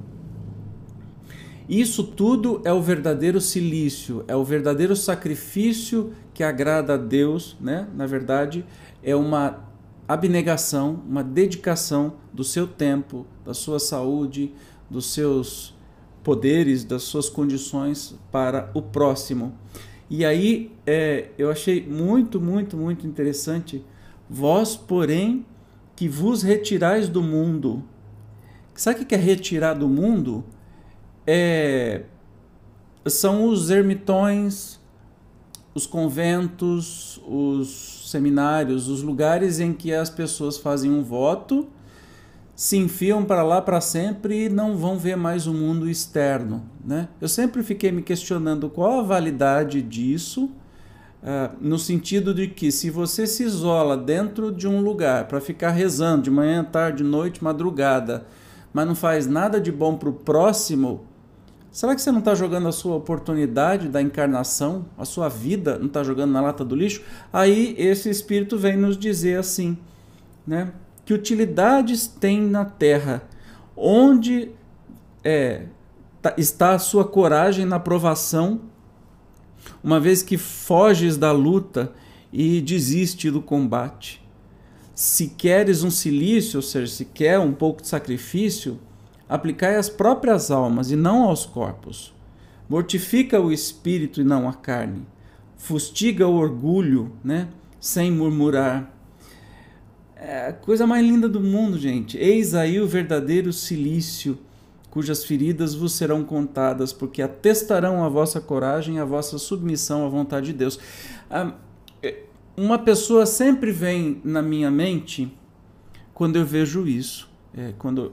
Isso 1.69 2.03
tudo 2.03 2.59
é 2.65 2.73
o 2.73 2.81
verdadeiro 2.81 3.39
silício, 3.39 4.25
é 4.27 4.35
o 4.35 4.43
verdadeiro 4.43 4.95
sacrifício 4.95 6.11
que 6.33 6.43
agrada 6.43 6.95
a 6.95 6.97
Deus, 6.97 7.55
né? 7.61 7.87
Na 7.95 8.07
verdade, 8.07 8.65
é 9.03 9.15
uma 9.15 9.59
abnegação, 10.07 10.99
uma 11.07 11.23
dedicação 11.23 12.15
do 12.33 12.43
seu 12.43 12.67
tempo, 12.67 13.25
da 13.45 13.53
sua 13.53 13.79
saúde, 13.79 14.51
dos 14.89 15.13
seus 15.13 15.75
poderes, 16.23 16.83
das 16.83 17.03
suas 17.03 17.29
condições 17.29 18.15
para 18.31 18.69
o 18.73 18.81
próximo. 18.81 19.53
E 20.09 20.25
aí 20.25 20.71
é, 20.85 21.29
eu 21.37 21.49
achei 21.49 21.85
muito, 21.87 22.39
muito, 22.39 22.75
muito 22.75 23.07
interessante. 23.07 23.83
Vós, 24.29 24.75
porém, 24.75 25.45
que 25.95 26.07
vos 26.07 26.41
retirais 26.41 27.07
do 27.07 27.21
mundo. 27.21 27.83
Sabe 28.75 29.01
o 29.01 29.05
que 29.05 29.15
é 29.15 29.17
retirar 29.17 29.73
do 29.73 29.87
mundo? 29.87 30.43
É, 31.25 32.03
são 33.07 33.45
os 33.45 33.69
ermitões, 33.69 34.79
os 35.73 35.85
conventos, 35.85 37.21
os 37.25 38.09
seminários, 38.09 38.87
os 38.87 39.01
lugares 39.01 39.59
em 39.59 39.73
que 39.73 39.93
as 39.93 40.09
pessoas 40.09 40.57
fazem 40.57 40.91
um 40.91 41.03
voto, 41.03 41.67
se 42.61 42.77
enfiam 42.77 43.25
para 43.25 43.41
lá 43.41 43.59
para 43.59 43.81
sempre 43.81 44.45
e 44.45 44.47
não 44.47 44.77
vão 44.77 44.95
ver 44.95 45.17
mais 45.17 45.47
o 45.47 45.53
mundo 45.53 45.89
externo. 45.89 46.61
Né? 46.85 47.07
Eu 47.19 47.27
sempre 47.27 47.63
fiquei 47.63 47.91
me 47.91 48.03
questionando 48.03 48.69
qual 48.69 48.99
a 48.99 49.01
validade 49.01 49.81
disso, 49.81 50.43
uh, 50.43 51.57
no 51.59 51.79
sentido 51.79 52.35
de 52.35 52.47
que 52.47 52.71
se 52.71 52.91
você 52.91 53.25
se 53.25 53.41
isola 53.41 53.97
dentro 53.97 54.51
de 54.51 54.67
um 54.67 54.79
lugar 54.79 55.27
para 55.27 55.41
ficar 55.41 55.71
rezando 55.71 56.21
de 56.21 56.29
manhã, 56.29 56.63
tarde, 56.63 57.03
noite, 57.03 57.43
madrugada, 57.43 58.27
mas 58.71 58.85
não 58.85 58.93
faz 58.93 59.25
nada 59.25 59.59
de 59.59 59.71
bom 59.71 59.97
para 59.97 60.09
o 60.09 60.13
próximo, 60.13 61.07
Será 61.71 61.95
que 61.95 62.01
você 62.01 62.11
não 62.11 62.19
está 62.19 62.35
jogando 62.35 62.67
a 62.67 62.71
sua 62.73 62.97
oportunidade 62.97 63.87
da 63.87 64.01
encarnação, 64.01 64.85
a 64.97 65.05
sua 65.05 65.29
vida, 65.29 65.79
não 65.79 65.85
está 65.85 66.03
jogando 66.03 66.31
na 66.33 66.41
lata 66.41 66.65
do 66.65 66.75
lixo? 66.75 67.01
Aí 67.31 67.73
esse 67.77 68.09
Espírito 68.09 68.57
vem 68.57 68.75
nos 68.75 68.97
dizer 68.97 69.39
assim, 69.39 69.77
né? 70.45 70.73
Que 71.11 71.15
utilidades 71.15 72.07
tem 72.07 72.39
na 72.39 72.63
Terra? 72.63 73.21
Onde 73.75 74.51
é, 75.21 75.63
tá, 76.21 76.33
está 76.37 76.73
a 76.73 76.79
sua 76.79 77.03
coragem 77.03 77.65
na 77.65 77.81
provação, 77.81 78.61
uma 79.83 79.99
vez 79.99 80.23
que 80.23 80.37
foges 80.37 81.17
da 81.17 81.33
luta 81.33 81.91
e 82.31 82.61
desiste 82.61 83.29
do 83.29 83.41
combate? 83.41 84.25
Se 84.95 85.27
queres 85.27 85.83
um 85.83 85.91
silício, 85.91 86.59
ou 86.59 86.61
seja, 86.61 86.89
se 86.89 87.03
quer 87.03 87.37
um 87.39 87.51
pouco 87.51 87.81
de 87.81 87.89
sacrifício, 87.89 88.79
aplicai 89.27 89.75
às 89.75 89.89
próprias 89.89 90.49
almas 90.49 90.91
e 90.91 90.95
não 90.95 91.23
aos 91.23 91.45
corpos. 91.45 92.13
Mortifica 92.69 93.37
o 93.37 93.51
espírito 93.51 94.21
e 94.21 94.23
não 94.23 94.47
a 94.47 94.53
carne. 94.53 95.05
Fustiga 95.57 96.25
o 96.25 96.35
orgulho, 96.35 97.11
né? 97.21 97.49
Sem 97.81 98.09
murmurar. 98.09 99.00
É 100.23 100.51
coisa 100.51 100.85
mais 100.85 101.03
linda 101.03 101.27
do 101.27 101.39
mundo, 101.39 101.79
gente. 101.79 102.15
Eis 102.15 102.53
aí 102.53 102.79
o 102.79 102.87
verdadeiro 102.87 103.51
silício, 103.51 104.37
cujas 104.91 105.25
feridas 105.25 105.73
vos 105.73 105.93
serão 105.93 106.23
contadas, 106.23 106.93
porque 106.93 107.23
atestarão 107.23 108.03
a 108.03 108.09
vossa 108.09 108.39
coragem 108.39 108.97
e 108.97 108.99
a 108.99 109.05
vossa 109.05 109.39
submissão 109.39 110.05
à 110.05 110.09
vontade 110.09 110.47
de 110.47 110.53
Deus. 110.53 110.79
Ah, 111.27 111.53
é, 112.03 112.19
uma 112.55 112.77
pessoa 112.77 113.25
sempre 113.25 113.71
vem 113.71 114.21
na 114.23 114.43
minha 114.43 114.69
mente 114.69 115.35
quando 116.13 116.35
eu 116.35 116.45
vejo 116.45 116.87
isso. 116.87 117.27
É, 117.57 117.73
quando 117.79 118.11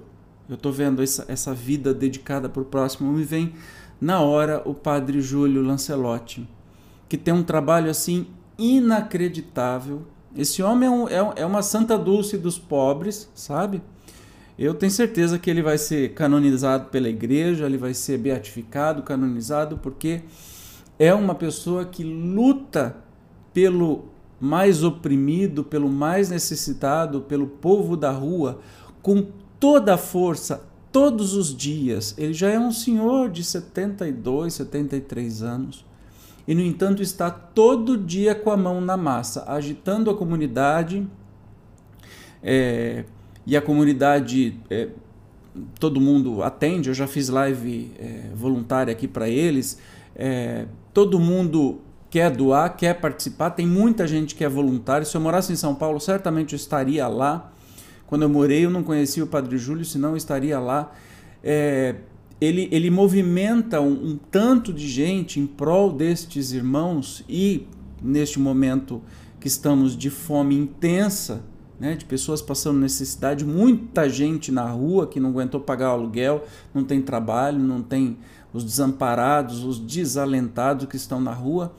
eu 0.48 0.54
estou 0.54 0.72
vendo 0.72 1.02
essa, 1.02 1.26
essa 1.28 1.52
vida 1.52 1.92
dedicada 1.92 2.48
para 2.48 2.62
o 2.62 2.64
próximo, 2.64 3.12
me 3.12 3.22
vem 3.22 3.52
na 4.00 4.20
hora 4.20 4.62
o 4.64 4.72
padre 4.72 5.20
Júlio 5.20 5.60
Lancelotti, 5.60 6.48
que 7.06 7.18
tem 7.18 7.34
um 7.34 7.42
trabalho 7.42 7.90
assim 7.90 8.28
inacreditável. 8.56 10.06
Esse 10.36 10.62
homem 10.62 10.88
é, 10.88 10.90
um, 10.90 11.08
é, 11.08 11.32
é 11.36 11.46
uma 11.46 11.62
santa 11.62 11.98
dulce 11.98 12.36
dos 12.36 12.58
pobres, 12.58 13.28
sabe? 13.34 13.82
Eu 14.58 14.74
tenho 14.74 14.90
certeza 14.90 15.38
que 15.38 15.48
ele 15.48 15.62
vai 15.62 15.78
ser 15.78 16.14
canonizado 16.14 16.90
pela 16.90 17.08
igreja, 17.08 17.66
ele 17.66 17.78
vai 17.78 17.94
ser 17.94 18.18
beatificado, 18.18 19.02
canonizado, 19.02 19.78
porque 19.78 20.22
é 20.98 21.14
uma 21.14 21.34
pessoa 21.34 21.84
que 21.84 22.02
luta 22.02 22.96
pelo 23.54 24.06
mais 24.40 24.82
oprimido, 24.82 25.64
pelo 25.64 25.88
mais 25.88 26.30
necessitado, 26.30 27.20
pelo 27.22 27.46
povo 27.46 27.96
da 27.96 28.10
rua, 28.10 28.60
com 29.00 29.26
toda 29.58 29.94
a 29.94 29.98
força, 29.98 30.64
todos 30.92 31.34
os 31.34 31.56
dias. 31.56 32.14
Ele 32.18 32.32
já 32.32 32.48
é 32.48 32.58
um 32.58 32.72
senhor 32.72 33.30
de 33.30 33.44
72, 33.44 34.54
73 34.54 35.42
anos. 35.42 35.84
E, 36.48 36.54
no 36.54 36.62
entanto, 36.62 37.02
está 37.02 37.30
todo 37.30 37.98
dia 37.98 38.34
com 38.34 38.50
a 38.50 38.56
mão 38.56 38.80
na 38.80 38.96
massa, 38.96 39.44
agitando 39.46 40.10
a 40.10 40.16
comunidade. 40.16 41.06
É, 42.42 43.04
e 43.46 43.54
a 43.54 43.60
comunidade, 43.60 44.58
é, 44.70 44.88
todo 45.78 46.00
mundo 46.00 46.42
atende. 46.42 46.88
Eu 46.88 46.94
já 46.94 47.06
fiz 47.06 47.28
live 47.28 47.92
é, 47.98 48.30
voluntária 48.34 48.90
aqui 48.90 49.06
para 49.06 49.28
eles. 49.28 49.78
É, 50.16 50.64
todo 50.94 51.20
mundo 51.20 51.82
quer 52.08 52.30
doar, 52.30 52.74
quer 52.78 52.98
participar. 52.98 53.50
Tem 53.50 53.66
muita 53.66 54.06
gente 54.06 54.34
que 54.34 54.42
é 54.42 54.48
voluntária. 54.48 55.04
Se 55.04 55.14
eu 55.14 55.20
morasse 55.20 55.52
em 55.52 55.56
São 55.56 55.74
Paulo, 55.74 56.00
certamente 56.00 56.54
eu 56.54 56.56
estaria 56.56 57.06
lá. 57.08 57.52
Quando 58.06 58.22
eu 58.22 58.28
morei, 58.30 58.64
eu 58.64 58.70
não 58.70 58.82
conhecia 58.82 59.22
o 59.22 59.26
Padre 59.26 59.58
Júlio, 59.58 59.84
senão 59.84 60.12
eu 60.12 60.16
estaria 60.16 60.58
lá. 60.58 60.92
É, 61.44 61.96
ele, 62.40 62.68
ele 62.70 62.90
movimenta 62.90 63.80
um, 63.80 64.10
um 64.10 64.18
tanto 64.30 64.72
de 64.72 64.88
gente 64.88 65.40
em 65.40 65.46
prol 65.46 65.92
destes 65.92 66.52
irmãos 66.52 67.24
e, 67.28 67.66
neste 68.00 68.38
momento 68.38 69.02
que 69.40 69.48
estamos 69.48 69.96
de 69.96 70.10
fome 70.10 70.56
intensa, 70.56 71.42
né, 71.78 71.94
de 71.94 72.04
pessoas 72.04 72.42
passando 72.42 72.78
necessidade, 72.78 73.44
muita 73.44 74.08
gente 74.08 74.50
na 74.50 74.68
rua 74.68 75.06
que 75.06 75.20
não 75.20 75.30
aguentou 75.30 75.60
pagar 75.60 75.90
o 75.90 75.92
aluguel, 75.92 76.44
não 76.74 76.82
tem 76.84 77.00
trabalho, 77.00 77.58
não 77.58 77.82
tem 77.82 78.16
os 78.52 78.64
desamparados, 78.64 79.64
os 79.64 79.78
desalentados 79.78 80.86
que 80.86 80.96
estão 80.96 81.20
na 81.20 81.32
rua. 81.32 81.72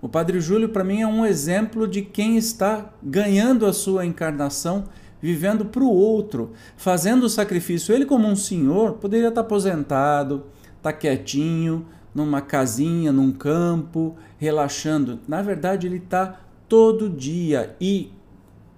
O 0.00 0.08
Padre 0.08 0.40
Júlio, 0.40 0.68
para 0.68 0.84
mim, 0.84 1.02
é 1.02 1.06
um 1.06 1.26
exemplo 1.26 1.86
de 1.86 2.02
quem 2.02 2.36
está 2.36 2.92
ganhando 3.02 3.66
a 3.66 3.72
sua 3.72 4.06
encarnação 4.06 4.84
vivendo 5.20 5.64
para 5.64 5.82
o 5.82 5.90
outro, 5.90 6.52
fazendo 6.76 7.24
o 7.24 7.30
sacrifício. 7.30 7.94
Ele, 7.94 8.06
como 8.06 8.26
um 8.26 8.36
senhor, 8.36 8.94
poderia 8.94 9.28
estar 9.28 9.42
aposentado, 9.42 10.44
estar 10.76 10.92
quietinho, 10.92 11.86
numa 12.14 12.40
casinha, 12.40 13.12
num 13.12 13.32
campo, 13.32 14.16
relaxando. 14.38 15.20
Na 15.28 15.42
verdade, 15.42 15.86
ele 15.86 15.98
está 15.98 16.40
todo 16.68 17.08
dia 17.08 17.76
e 17.80 18.12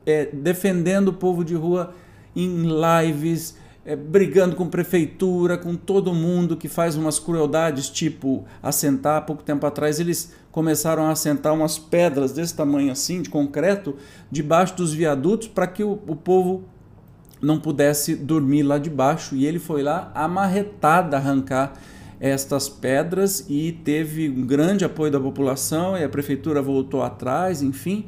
é, 0.04 0.26
defendendo 0.26 1.08
o 1.08 1.12
povo 1.12 1.44
de 1.44 1.54
rua 1.54 1.94
em 2.34 2.66
lives, 2.66 3.56
é, 3.84 3.94
brigando 3.94 4.56
com 4.56 4.68
prefeitura, 4.68 5.58
com 5.58 5.74
todo 5.74 6.14
mundo 6.14 6.56
que 6.56 6.68
faz 6.68 6.96
umas 6.96 7.18
crueldades, 7.18 7.88
tipo 7.88 8.44
assentar. 8.62 9.24
Pouco 9.26 9.42
tempo 9.42 9.66
atrás 9.66 10.00
eles 10.00 10.34
começaram 10.52 11.06
a 11.06 11.10
assentar 11.10 11.52
umas 11.54 11.78
pedras 11.78 12.30
desse 12.32 12.54
tamanho 12.54 12.92
assim, 12.92 13.22
de 13.22 13.30
concreto, 13.30 13.96
debaixo 14.30 14.76
dos 14.76 14.92
viadutos, 14.92 15.48
para 15.48 15.66
que 15.66 15.82
o, 15.82 15.98
o 16.06 16.14
povo 16.14 16.62
não 17.40 17.58
pudesse 17.58 18.14
dormir 18.14 18.62
lá 18.62 18.78
de 18.78 18.88
baixo 18.88 19.34
e 19.34 19.44
ele 19.46 19.58
foi 19.58 19.82
lá 19.82 20.12
amarretada 20.14 21.16
arrancar 21.16 21.72
estas 22.20 22.68
pedras 22.68 23.44
e 23.48 23.72
teve 23.72 24.28
um 24.28 24.46
grande 24.46 24.84
apoio 24.84 25.10
da 25.10 25.18
população 25.18 25.98
e 25.98 26.04
a 26.04 26.08
prefeitura 26.08 26.62
voltou 26.62 27.02
atrás, 27.02 27.62
enfim. 27.62 28.04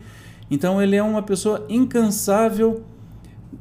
Então 0.48 0.80
ele 0.80 0.94
é 0.94 1.02
uma 1.02 1.22
pessoa 1.22 1.66
incansável. 1.68 2.84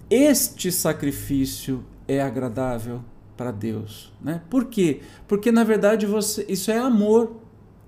Este 0.10 0.72
sacrifício 0.72 1.84
é 2.08 2.22
agradável 2.22 3.02
para 3.36 3.50
Deus, 3.50 4.14
né? 4.22 4.42
Por 4.48 4.66
quê? 4.66 5.00
Porque 5.28 5.52
na 5.52 5.64
verdade 5.64 6.06
você, 6.06 6.46
isso 6.48 6.70
é 6.70 6.78
amor, 6.78 7.43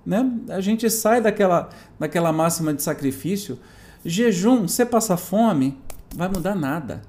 né? 0.06 0.32
A 0.50 0.62
gente 0.62 0.90
sai 0.90 1.22
daquela, 1.22 1.70
daquela 2.00 2.32
máxima 2.32 2.74
de 2.74 2.84
sacrifício. 2.84 3.58
Jejum, 4.04 4.68
você 4.68 4.86
passar 4.86 5.18
fome, 5.18 5.78
vai 6.16 6.28
mudar 6.28 6.56
nada. 6.56 7.02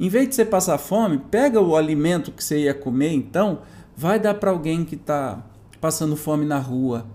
Em 0.00 0.08
vez 0.08 0.28
de 0.28 0.34
você 0.34 0.44
passar 0.44 0.78
fome, 0.78 1.18
pega 1.30 1.60
o 1.60 1.76
alimento 1.76 2.32
que 2.32 2.42
você 2.42 2.64
ia 2.64 2.74
comer, 2.74 3.12
então, 3.12 3.60
vai 3.96 4.18
dar 4.18 4.34
para 4.34 4.50
alguém 4.50 4.84
que 4.84 4.96
está 4.96 5.44
passando 5.80 6.16
fome 6.16 6.44
na 6.44 6.58
rua. 6.58 7.06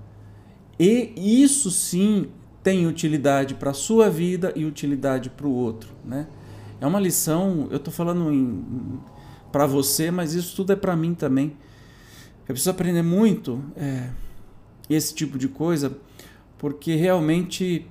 E 0.80 1.14
isso 1.44 1.70
sim 1.70 2.30
tem 2.64 2.88
utilidade 2.88 3.56
para 3.56 3.72
a 3.72 3.74
sua 3.74 4.10
vida 4.10 4.54
e 4.56 4.64
utilidade 4.64 5.30
para 5.30 5.46
o 5.46 5.52
outro, 5.52 5.90
né? 6.06 6.28
É 6.80 6.88
uma 6.88 7.00
lição, 7.00 7.68
eu 7.70 7.78
estou 7.78 7.94
falando 7.94 9.02
para 9.52 9.66
você, 9.66 10.10
mas 10.10 10.34
isso 10.34 10.56
tudo 10.56 10.72
é 10.72 10.76
para 10.78 10.96
mim 10.96 11.14
também. 11.14 11.58
Eu 12.48 12.54
preciso 12.54 12.70
aprender 12.70 13.02
muito 13.02 13.62
é, 13.76 14.08
esse 14.90 15.14
tipo 15.14 15.38
de 15.38 15.48
coisa, 15.48 15.96
porque 16.58 16.96
realmente 16.96 17.86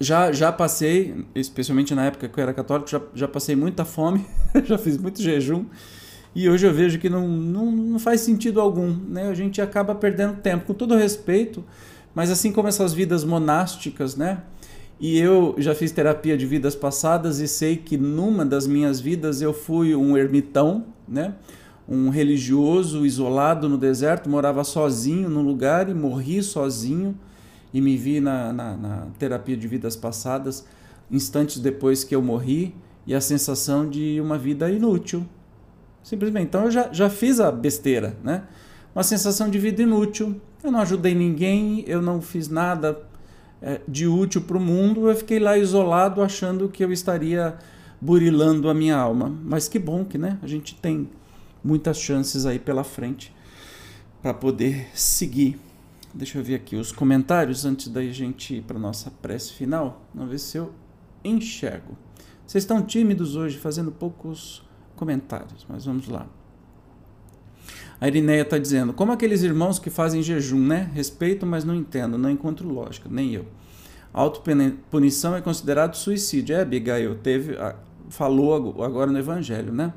já, 0.00 0.32
já 0.32 0.50
passei, 0.50 1.24
especialmente 1.34 1.94
na 1.94 2.06
época 2.06 2.28
que 2.28 2.38
eu 2.38 2.42
era 2.42 2.52
católico, 2.52 2.90
já, 2.90 3.00
já 3.14 3.28
passei 3.28 3.54
muita 3.54 3.84
fome, 3.84 4.26
já 4.64 4.76
fiz 4.76 4.98
muito 4.98 5.22
jejum. 5.22 5.64
E 6.34 6.48
hoje 6.48 6.66
eu 6.66 6.72
vejo 6.72 6.98
que 6.98 7.08
não, 7.08 7.28
não, 7.28 7.70
não 7.70 7.98
faz 7.98 8.22
sentido 8.22 8.60
algum. 8.60 8.88
Né? 8.88 9.28
A 9.28 9.34
gente 9.34 9.60
acaba 9.60 9.94
perdendo 9.94 10.40
tempo, 10.40 10.66
com 10.66 10.74
todo 10.74 10.96
respeito, 10.96 11.62
mas 12.14 12.30
assim 12.30 12.50
como 12.50 12.68
essas 12.68 12.92
vidas 12.92 13.22
monásticas, 13.22 14.16
né? 14.16 14.42
E 14.98 15.18
eu 15.18 15.54
já 15.58 15.74
fiz 15.74 15.90
terapia 15.90 16.36
de 16.36 16.46
vidas 16.46 16.74
passadas 16.76 17.40
e 17.40 17.48
sei 17.48 17.76
que 17.76 17.96
numa 17.96 18.46
das 18.46 18.66
minhas 18.66 19.00
vidas 19.00 19.42
eu 19.42 19.52
fui 19.52 19.96
um 19.96 20.16
ermitão, 20.16 20.86
né? 21.08 21.34
Um 21.88 22.08
religioso 22.08 23.04
isolado 23.04 23.68
no 23.68 23.76
deserto, 23.76 24.30
morava 24.30 24.62
sozinho 24.64 25.28
no 25.28 25.42
lugar 25.42 25.88
e 25.88 25.94
morri 25.94 26.42
sozinho 26.42 27.16
e 27.72 27.80
me 27.80 27.96
vi 27.96 28.20
na, 28.20 28.52
na, 28.52 28.76
na 28.76 29.06
terapia 29.18 29.56
de 29.56 29.66
vidas 29.66 29.96
passadas, 29.96 30.66
instantes 31.10 31.58
depois 31.58 32.04
que 32.04 32.14
eu 32.14 32.22
morri, 32.22 32.74
e 33.06 33.14
a 33.14 33.20
sensação 33.20 33.88
de 33.88 34.20
uma 34.20 34.38
vida 34.38 34.70
inútil. 34.70 35.26
Simplesmente. 36.02 36.46
Então 36.46 36.64
eu 36.64 36.70
já, 36.70 36.92
já 36.92 37.08
fiz 37.08 37.40
a 37.40 37.50
besteira, 37.50 38.16
né? 38.22 38.44
Uma 38.94 39.02
sensação 39.02 39.48
de 39.48 39.58
vida 39.58 39.82
inútil. 39.82 40.40
Eu 40.62 40.70
não 40.70 40.80
ajudei 40.80 41.14
ninguém, 41.14 41.84
eu 41.86 42.02
não 42.02 42.20
fiz 42.20 42.48
nada 42.48 43.00
é, 43.60 43.80
de 43.88 44.06
útil 44.06 44.42
para 44.42 44.56
o 44.56 44.60
mundo, 44.60 45.08
eu 45.08 45.16
fiquei 45.16 45.38
lá 45.38 45.56
isolado 45.56 46.22
achando 46.22 46.68
que 46.68 46.84
eu 46.84 46.92
estaria 46.92 47.56
burilando 48.00 48.68
a 48.68 48.74
minha 48.74 48.96
alma. 48.96 49.34
Mas 49.42 49.68
que 49.68 49.78
bom 49.78 50.04
que 50.04 50.18
né, 50.18 50.38
a 50.42 50.46
gente 50.46 50.74
tem 50.74 51.08
muitas 51.62 51.98
chances 51.98 52.46
aí 52.46 52.58
pela 52.58 52.84
frente 52.84 53.34
para 54.20 54.32
poder 54.34 54.88
seguir. 54.94 55.58
Deixa 56.14 56.38
eu 56.38 56.44
ver 56.44 56.56
aqui 56.56 56.76
os 56.76 56.92
comentários 56.92 57.64
antes 57.64 57.88
da 57.88 58.02
gente 58.04 58.56
ir 58.56 58.62
para 58.62 58.78
nossa 58.78 59.10
prece 59.10 59.52
final. 59.52 60.02
Vamos 60.14 60.30
ver 60.30 60.38
se 60.38 60.58
eu 60.58 60.72
enxergo. 61.24 61.96
Vocês 62.46 62.64
estão 62.64 62.82
tímidos 62.82 63.34
hoje, 63.34 63.56
fazendo 63.58 63.90
poucos 63.90 64.62
comentários, 64.94 65.64
mas 65.68 65.86
vamos 65.86 66.08
lá. 66.08 66.26
A 68.00 68.08
Irineia 68.08 68.42
está 68.42 68.58
dizendo, 68.58 68.92
como 68.92 69.12
aqueles 69.12 69.42
irmãos 69.42 69.78
que 69.78 69.88
fazem 69.88 70.22
jejum, 70.22 70.58
né? 70.58 70.90
Respeito, 70.92 71.46
mas 71.46 71.64
não 71.64 71.74
entendo, 71.74 72.18
não 72.18 72.28
encontro 72.28 72.68
lógica, 72.68 73.08
nem 73.10 73.32
eu. 73.32 73.46
Autopunição 74.12 75.34
é 75.34 75.40
considerado 75.40 75.94
suicídio. 75.94 76.54
É, 76.54 76.60
Abigail, 76.60 77.14
teve, 77.14 77.56
falou 78.10 78.82
agora 78.82 79.10
no 79.10 79.18
Evangelho, 79.18 79.72
né? 79.72 79.94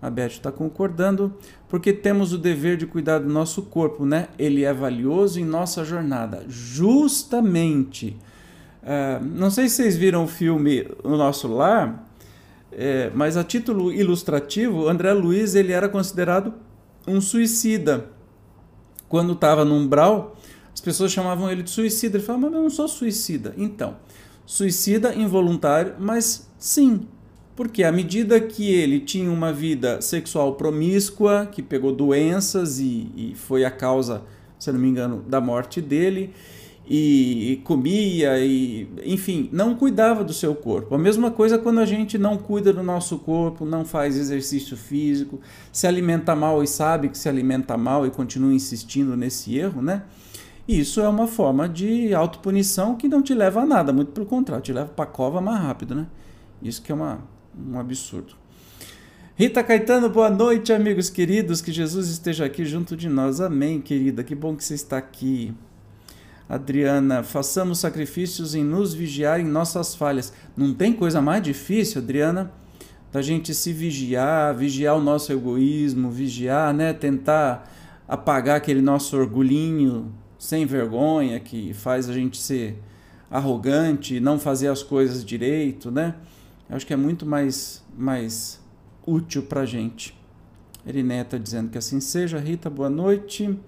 A 0.00 0.08
Beth 0.08 0.28
está 0.28 0.50
concordando, 0.50 1.34
porque 1.68 1.92
temos 1.92 2.32
o 2.32 2.38
dever 2.38 2.76
de 2.76 2.86
cuidar 2.86 3.18
do 3.18 3.28
nosso 3.28 3.62
corpo, 3.62 4.06
né? 4.06 4.28
Ele 4.38 4.64
é 4.64 4.72
valioso 4.72 5.38
em 5.38 5.44
nossa 5.44 5.84
jornada. 5.84 6.44
Justamente. 6.48 8.16
Uh, 8.82 9.22
não 9.22 9.50
sei 9.50 9.68
se 9.68 9.76
vocês 9.76 9.96
viram 9.96 10.24
o 10.24 10.26
filme 10.26 10.88
O 11.04 11.16
Nosso 11.16 11.48
Lar, 11.48 12.06
é, 12.72 13.10
mas 13.14 13.36
a 13.36 13.44
título 13.44 13.92
ilustrativo, 13.92 14.88
André 14.88 15.12
Luiz 15.12 15.54
ele 15.54 15.72
era 15.72 15.88
considerado 15.88 16.54
um 17.06 17.20
suicida. 17.20 18.06
Quando 19.08 19.32
estava 19.32 19.64
no 19.64 19.74
umbral, 19.74 20.36
as 20.72 20.80
pessoas 20.80 21.10
chamavam 21.10 21.50
ele 21.50 21.62
de 21.62 21.70
suicida. 21.70 22.16
Ele 22.16 22.24
falava, 22.24 22.46
mas 22.46 22.54
eu 22.54 22.62
não 22.62 22.70
sou 22.70 22.88
suicida. 22.88 23.52
Então, 23.56 23.96
suicida 24.46 25.14
involuntário, 25.14 25.96
mas 25.98 26.48
sim, 26.58 27.06
porque 27.56 27.84
à 27.84 27.92
medida 27.92 28.40
que 28.40 28.72
ele 28.72 29.00
tinha 29.00 29.30
uma 29.30 29.52
vida 29.52 30.00
sexual 30.00 30.54
promíscua, 30.54 31.46
que 31.50 31.62
pegou 31.62 31.92
doenças 31.92 32.78
e, 32.78 33.10
e 33.16 33.34
foi 33.36 33.64
a 33.64 33.70
causa, 33.70 34.22
se 34.58 34.70
não 34.72 34.78
me 34.78 34.88
engano, 34.88 35.24
da 35.28 35.40
morte 35.40 35.80
dele, 35.80 36.32
e 36.92 37.60
comia 37.62 38.44
e 38.44 38.88
enfim 39.04 39.48
não 39.52 39.76
cuidava 39.76 40.24
do 40.24 40.32
seu 40.32 40.56
corpo. 40.56 40.92
A 40.92 40.98
mesma 40.98 41.30
coisa 41.30 41.56
quando 41.56 41.78
a 41.78 41.86
gente 41.86 42.18
não 42.18 42.36
cuida 42.36 42.72
do 42.72 42.82
nosso 42.82 43.20
corpo 43.20 43.64
não 43.64 43.84
faz 43.84 44.16
exercício 44.16 44.76
físico 44.76 45.40
se 45.70 45.86
alimenta 45.86 46.34
mal 46.34 46.64
e 46.64 46.66
sabe 46.66 47.08
que 47.08 47.16
se 47.16 47.28
alimenta 47.28 47.76
mal 47.76 48.04
e 48.08 48.10
continua 48.10 48.52
insistindo 48.52 49.16
nesse 49.16 49.56
erro 49.56 49.80
né? 49.80 50.02
Isso 50.66 51.00
é 51.00 51.08
uma 51.08 51.28
forma 51.28 51.68
de 51.68 52.12
autopunição 52.12 52.96
que 52.96 53.08
não 53.08 53.22
te 53.22 53.34
leva 53.34 53.60
a 53.60 53.66
nada 53.66 53.92
muito 53.92 54.10
pelo 54.10 54.26
contrário 54.26 54.64
te 54.64 54.72
leva 54.72 54.88
para 54.88 55.04
a 55.04 55.08
cova 55.08 55.40
mais 55.40 55.60
rápido 55.60 55.94
né? 55.94 56.08
Isso 56.60 56.82
que 56.82 56.90
é 56.90 56.94
uma 56.94 57.20
um 57.68 57.78
absurdo. 57.78 58.34
Rita 59.36 59.62
Caetano, 59.62 60.08
boa 60.08 60.30
noite, 60.30 60.72
amigos 60.72 61.08
queridos. 61.10 61.60
Que 61.60 61.72
Jesus 61.72 62.08
esteja 62.08 62.44
aqui 62.44 62.64
junto 62.64 62.96
de 62.96 63.08
nós. 63.08 63.40
Amém, 63.40 63.80
querida. 63.80 64.22
Que 64.22 64.34
bom 64.34 64.54
que 64.54 64.64
você 64.64 64.74
está 64.74 64.98
aqui. 64.98 65.54
Adriana, 66.48 67.22
façamos 67.22 67.78
sacrifícios 67.78 68.54
em 68.54 68.64
nos 68.64 68.92
vigiar 68.92 69.40
em 69.40 69.44
nossas 69.44 69.94
falhas. 69.94 70.32
Não 70.56 70.74
tem 70.74 70.92
coisa 70.92 71.22
mais 71.22 71.42
difícil, 71.42 72.02
Adriana, 72.02 72.52
da 73.12 73.22
gente 73.22 73.54
se 73.54 73.72
vigiar, 73.72 74.54
vigiar 74.54 74.96
o 74.96 75.00
nosso 75.00 75.32
egoísmo, 75.32 76.10
vigiar, 76.10 76.74
né, 76.74 76.92
tentar 76.92 77.70
apagar 78.08 78.56
aquele 78.56 78.82
nosso 78.82 79.16
orgulhinho 79.16 80.12
sem 80.36 80.66
vergonha 80.66 81.38
que 81.38 81.72
faz 81.72 82.08
a 82.08 82.12
gente 82.12 82.36
ser 82.36 82.76
arrogante, 83.30 84.18
não 84.18 84.38
fazer 84.38 84.68
as 84.68 84.82
coisas 84.82 85.24
direito, 85.24 85.90
né? 85.90 86.16
Eu 86.70 86.76
acho 86.76 86.86
que 86.86 86.94
é 86.94 86.96
muito 86.96 87.26
mais, 87.26 87.84
mais 87.98 88.60
útil 89.04 89.42
para 89.42 89.62
a 89.62 89.66
gente. 89.66 90.16
Eriné 90.86 91.22
está 91.22 91.36
dizendo 91.36 91.68
que 91.68 91.76
assim 91.76 91.98
seja. 92.00 92.38
Rita, 92.38 92.70
boa 92.70 92.88
noite. 92.88 93.58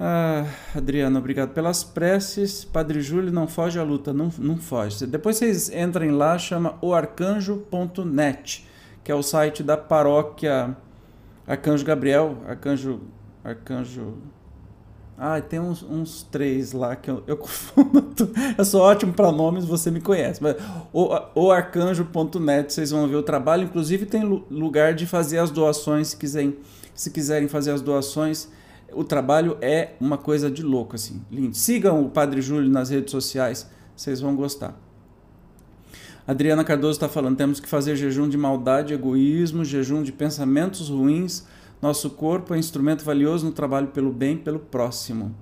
Ah, 0.00 0.44
Adriano, 0.74 1.16
obrigado 1.16 1.54
pelas 1.54 1.84
preces. 1.84 2.64
Padre 2.64 3.00
Júlio, 3.00 3.30
não 3.30 3.46
foge 3.46 3.78
à 3.78 3.84
luta, 3.84 4.12
não, 4.12 4.32
não 4.36 4.56
foge. 4.56 5.06
Depois 5.06 5.36
vocês 5.36 5.70
entrem 5.70 6.10
lá, 6.10 6.36
chama 6.36 6.76
oarcanjo.net, 6.82 8.66
que 9.04 9.12
é 9.12 9.14
o 9.14 9.22
site 9.22 9.62
da 9.62 9.76
paróquia 9.76 10.76
Arcanjo 11.46 11.84
Gabriel, 11.84 12.38
Arcanjo, 12.48 13.00
Arcanjo 13.44 14.18
ah, 15.16 15.40
tem 15.40 15.60
uns, 15.60 15.82
uns 15.82 16.22
três 16.22 16.72
lá 16.72 16.96
que 16.96 17.10
eu, 17.10 17.22
eu 17.26 17.36
confundo. 17.38 18.30
Eu 18.56 18.64
sou 18.64 18.80
ótimo 18.80 19.12
para 19.12 19.30
nomes, 19.30 19.64
você 19.64 19.90
me 19.90 20.00
conhece. 20.00 20.42
Mas 20.42 20.56
o, 20.92 21.14
o 21.34 21.50
arcanjo.net, 21.50 22.72
vocês 22.72 22.90
vão 22.90 23.06
ver 23.06 23.16
o 23.16 23.22
trabalho. 23.22 23.64
Inclusive 23.64 24.06
tem 24.06 24.24
lugar 24.24 24.94
de 24.94 25.06
fazer 25.06 25.38
as 25.38 25.50
doações, 25.50 26.08
se 26.08 26.16
quiserem, 26.16 26.56
se 26.94 27.10
quiserem 27.10 27.48
fazer 27.48 27.72
as 27.72 27.80
doações. 27.80 28.48
O 28.92 29.04
trabalho 29.04 29.56
é 29.60 29.92
uma 30.00 30.18
coisa 30.18 30.50
de 30.50 30.62
louco, 30.62 30.96
assim, 30.96 31.22
lindo. 31.30 31.56
Sigam 31.56 32.04
o 32.04 32.10
Padre 32.10 32.42
Júlio 32.42 32.68
nas 32.68 32.90
redes 32.90 33.10
sociais, 33.10 33.70
vocês 33.96 34.20
vão 34.20 34.36
gostar. 34.36 34.78
Adriana 36.26 36.64
Cardoso 36.64 36.92
está 36.92 37.08
falando: 37.08 37.36
temos 37.36 37.58
que 37.58 37.68
fazer 37.68 37.96
jejum 37.96 38.28
de 38.28 38.36
maldade, 38.36 38.92
egoísmo, 38.92 39.64
jejum 39.64 40.02
de 40.02 40.12
pensamentos 40.12 40.88
ruins 40.88 41.46
nosso 41.82 42.10
corpo 42.10 42.54
é 42.54 42.58
instrumento 42.58 43.04
valioso 43.04 43.44
no 43.44 43.50
trabalho 43.50 43.88
pelo 43.88 44.12
bem, 44.12 44.38
pelo 44.38 44.60
próximo. 44.60 45.34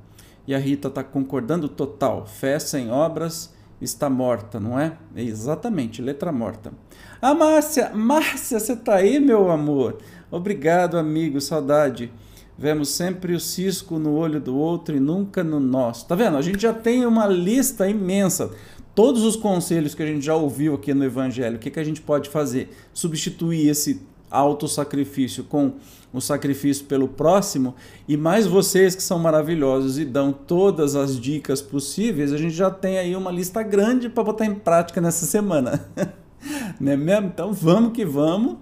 E 0.47 0.55
a 0.55 0.59
Rita 0.59 0.89
está 0.89 1.05
concordando 1.05 1.69
total. 1.69 2.27
Fé 2.27 2.59
sem 2.59 2.91
obras 2.91 3.55
está 3.79 4.09
morta, 4.09 4.59
não 4.59 4.81
é? 4.81 4.97
é? 5.15 5.23
Exatamente, 5.23 6.01
letra 6.01 6.33
morta. 6.33 6.73
Ah, 7.21 7.35
Márcia, 7.35 7.91
Márcia, 7.95 8.59
você 8.59 8.73
está 8.73 8.97
aí, 8.97 9.21
meu 9.21 9.51
amor? 9.51 9.99
Obrigado, 10.31 10.97
amigo, 10.97 11.41
saudade. 11.43 12.11
Vemos 12.57 12.89
sempre 12.89 13.35
o 13.35 13.41
cisco 13.41 13.99
no 13.99 14.15
olho 14.15 14.41
do 14.41 14.57
outro 14.57 14.97
e 14.97 15.01
nunca 15.01 15.45
no 15.45 15.61
nosso. 15.61 16.09
Tá 16.09 16.15
vendo? 16.15 16.39
A 16.39 16.43
gente 16.43 16.63
já 16.63 16.73
tem 16.73 17.05
uma 17.05 17.27
lista 17.27 17.87
imensa. 17.87 18.51
todos 18.95 19.25
os 19.25 19.37
conselhos 19.37 19.95
que 19.95 20.03
a 20.03 20.07
gente 20.07 20.25
já 20.25 20.35
ouviu 20.35 20.75
aqui 20.75 20.93
no 20.95 21.05
Evangelho, 21.05 21.57
o 21.57 21.59
que, 21.59 21.71
que 21.71 21.81
a 21.81 21.85
gente 21.85 22.01
pode 22.01 22.31
fazer? 22.31 22.71
Substituir 22.93 23.69
esse 23.69 24.03
autossacrifício 24.31 25.45
com 25.45 25.75
o 26.13 26.21
sacrifício 26.21 26.85
pelo 26.87 27.09
próximo, 27.09 27.75
e 28.09 28.17
mais 28.17 28.47
vocês 28.47 28.95
que 28.95 29.03
são 29.03 29.19
maravilhosos 29.19 29.99
e 29.99 30.05
dão 30.05 30.33
todas 30.33 30.97
as 30.97 31.19
dicas 31.19 31.63
possíveis, 31.63 32.33
a 32.33 32.37
gente 32.37 32.55
já 32.55 32.71
tem 32.71 32.99
aí 32.99 33.15
uma 33.15 33.31
lista 33.31 33.63
grande 33.63 34.09
para 34.09 34.25
botar 34.25 34.47
em 34.47 34.55
prática 34.55 35.01
nessa 35.01 35.27
semana. 35.27 35.89
Não 36.81 36.93
é 36.93 36.97
mesmo? 36.97 37.29
Então 37.29 37.53
vamos 37.53 37.93
que 37.93 38.05
vamos 38.05 38.57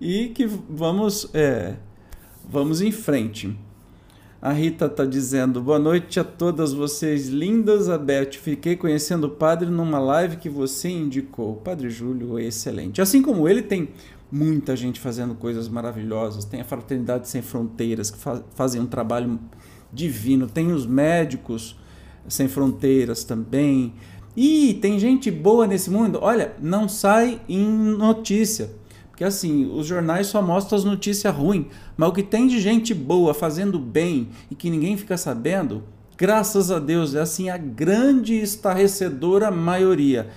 e 0.00 0.28
que 0.28 0.46
vamos, 0.46 1.28
é, 1.32 1.76
vamos 2.48 2.80
em 2.82 2.90
frente. 2.90 3.56
A 4.42 4.52
Rita 4.52 4.86
está 4.86 5.04
dizendo: 5.04 5.60
Boa 5.60 5.78
noite 5.78 6.18
a 6.18 6.24
todas 6.24 6.72
vocês 6.72 7.28
lindas, 7.28 7.90
Abete. 7.90 8.38
Fiquei 8.38 8.74
conhecendo 8.74 9.26
o 9.26 9.30
padre 9.30 9.68
numa 9.68 9.98
live 9.98 10.38
que 10.38 10.48
você 10.48 10.88
indicou. 10.88 11.56
Padre 11.56 11.90
Júlio 11.90 12.38
excelente. 12.38 13.02
Assim 13.02 13.20
como 13.20 13.46
ele, 13.46 13.60
tem 13.60 13.90
muita 14.30 14.76
gente 14.76 15.00
fazendo 15.00 15.34
coisas 15.34 15.68
maravilhosas. 15.68 16.44
Tem 16.44 16.60
a 16.60 16.64
Fraternidade 16.64 17.28
Sem 17.28 17.42
Fronteiras, 17.42 18.10
que 18.10 18.18
fa 18.18 18.42
fazem 18.54 18.80
um 18.80 18.86
trabalho 18.86 19.38
divino. 19.92 20.46
Tem 20.46 20.72
os 20.72 20.86
médicos 20.86 21.76
sem 22.28 22.48
fronteiras 22.48 23.24
também. 23.24 23.94
E 24.36 24.74
tem 24.80 24.98
gente 24.98 25.30
boa 25.30 25.66
nesse 25.66 25.90
mundo. 25.90 26.18
Olha, 26.22 26.54
não 26.60 26.88
sai 26.88 27.40
em 27.48 27.68
notícia 27.68 28.70
que 29.20 29.24
assim, 29.24 29.70
os 29.70 29.86
jornais 29.86 30.28
só 30.28 30.40
mostram 30.40 30.78
as 30.78 30.84
notícias 30.84 31.34
ruins, 31.34 31.66
mas 31.94 32.08
o 32.08 32.12
que 32.12 32.22
tem 32.22 32.46
de 32.46 32.58
gente 32.58 32.94
boa 32.94 33.34
fazendo 33.34 33.78
bem 33.78 34.30
e 34.50 34.54
que 34.54 34.70
ninguém 34.70 34.96
fica 34.96 35.14
sabendo, 35.18 35.82
graças 36.16 36.70
a 36.70 36.78
Deus, 36.78 37.14
é 37.14 37.20
assim 37.20 37.50
a 37.50 37.58
grande 37.58 38.36
estarrecedora 38.36 39.50
maioria. 39.50 40.30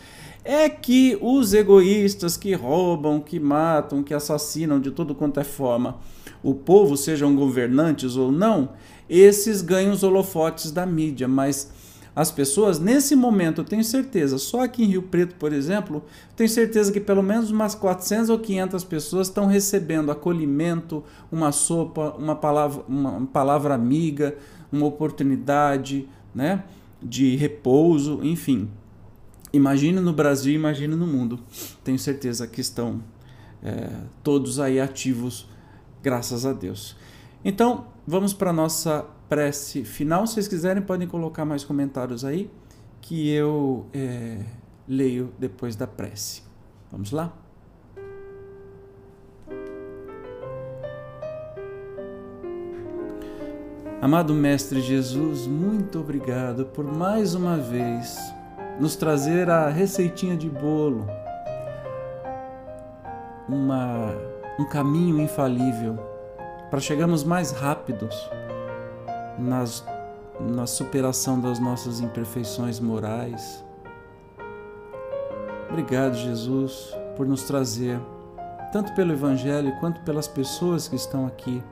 É 0.43 0.67
que 0.67 1.17
os 1.21 1.53
egoístas 1.53 2.35
que 2.35 2.53
roubam, 2.53 3.21
que 3.21 3.39
matam, 3.39 4.03
que 4.03 4.13
assassinam 4.13 4.79
de 4.79 4.91
tudo 4.91 5.15
quanto 5.15 5.39
é 5.39 5.43
forma, 5.43 5.97
o 6.43 6.53
povo, 6.53 6.97
sejam 6.97 7.35
governantes 7.35 8.17
ou 8.17 8.31
não, 8.31 8.69
esses 9.09 9.61
ganham 9.61 9.93
os 9.93 10.03
holofotes 10.03 10.71
da 10.71 10.85
mídia, 10.85 11.27
mas 11.27 11.71
as 12.15 12.29
pessoas, 12.29 12.79
nesse 12.79 13.15
momento, 13.15 13.61
eu 13.61 13.65
tenho 13.65 13.83
certeza, 13.83 14.37
só 14.37 14.61
aqui 14.61 14.83
em 14.83 14.87
Rio 14.87 15.01
Preto, 15.01 15.35
por 15.35 15.51
exemplo, 15.51 16.03
tenho 16.35 16.49
certeza 16.49 16.91
que 16.91 16.99
pelo 16.99 17.23
menos 17.23 17.49
umas 17.49 17.73
400 17.73 18.29
ou 18.29 18.37
500 18.37 18.83
pessoas 18.83 19.27
estão 19.27 19.47
recebendo 19.47 20.11
acolhimento, 20.11 21.03
uma 21.31 21.51
sopa, 21.51 22.13
uma 22.17 22.35
palavra, 22.35 22.83
uma 22.87 23.25
palavra 23.25 23.73
amiga, 23.73 24.35
uma 24.71 24.85
oportunidade 24.85 26.07
né, 26.35 26.63
de 27.01 27.35
repouso, 27.35 28.19
enfim. 28.21 28.69
Imagine 29.55 29.99
no 29.99 30.11
Brasil, 30.11 30.55
imagine 30.55 30.95
no 30.95 31.05
mundo. 31.05 31.39
Tenho 31.83 31.99
certeza 31.99 32.47
que 32.47 32.59
estão 32.59 33.03
é, 33.61 33.87
todos 34.23 34.59
aí 34.59 34.81
ativos, 34.81 35.47
graças 36.01 36.43
a 36.43 36.51
Deus. 36.53 36.97
Então, 37.45 37.85
vamos 38.07 38.33
para 38.33 38.49
a 38.49 38.53
nossa 38.53 39.05
prece 39.29 39.85
final. 39.85 40.25
Se 40.25 40.33
vocês 40.33 40.47
quiserem, 40.47 40.81
podem 40.81 41.07
colocar 41.07 41.45
mais 41.45 41.63
comentários 41.63 42.25
aí, 42.25 42.49
que 42.99 43.29
eu 43.29 43.85
é, 43.93 44.43
leio 44.87 45.31
depois 45.37 45.75
da 45.75 45.85
prece. 45.85 46.41
Vamos 46.91 47.11
lá? 47.11 47.31
Amado 54.01 54.33
Mestre 54.33 54.81
Jesus, 54.81 55.45
muito 55.45 55.99
obrigado 55.99 56.65
por 56.65 56.83
mais 56.83 57.35
uma 57.35 57.57
vez 57.57 58.17
nos 58.79 58.95
trazer 58.95 59.49
a 59.49 59.69
receitinha 59.69 60.35
de 60.35 60.49
bolo, 60.49 61.07
uma, 63.47 64.13
um 64.59 64.65
caminho 64.65 65.19
infalível 65.21 65.97
para 66.69 66.79
chegarmos 66.79 67.23
mais 67.23 67.51
rápidos 67.51 68.15
nas, 69.37 69.85
na 70.39 70.65
superação 70.65 71.39
das 71.39 71.59
nossas 71.59 71.99
imperfeições 71.99 72.79
morais. 72.79 73.63
Obrigado, 75.69 76.15
Jesus, 76.15 76.95
por 77.15 77.27
nos 77.27 77.43
trazer, 77.43 77.99
tanto 78.71 78.93
pelo 78.93 79.11
Evangelho 79.11 79.75
quanto 79.79 80.01
pelas 80.01 80.27
pessoas 80.27 80.87
que 80.87 80.95
estão 80.95 81.25
aqui 81.27 81.63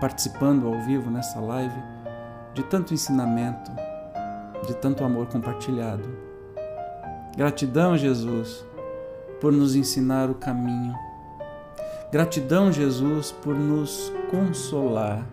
participando 0.00 0.66
ao 0.66 0.80
vivo 0.80 1.10
nessa 1.10 1.40
live, 1.40 1.82
de 2.54 2.62
tanto 2.64 2.94
ensinamento, 2.94 3.70
de 4.66 4.74
tanto 4.74 5.04
amor 5.04 5.26
compartilhado. 5.26 6.08
Gratidão, 7.36 7.96
Jesus, 7.96 8.64
por 9.40 9.52
nos 9.52 9.76
ensinar 9.76 10.30
o 10.30 10.34
caminho. 10.34 10.94
Gratidão, 12.10 12.72
Jesus, 12.72 13.30
por 13.30 13.54
nos 13.54 14.12
consolar 14.30 15.26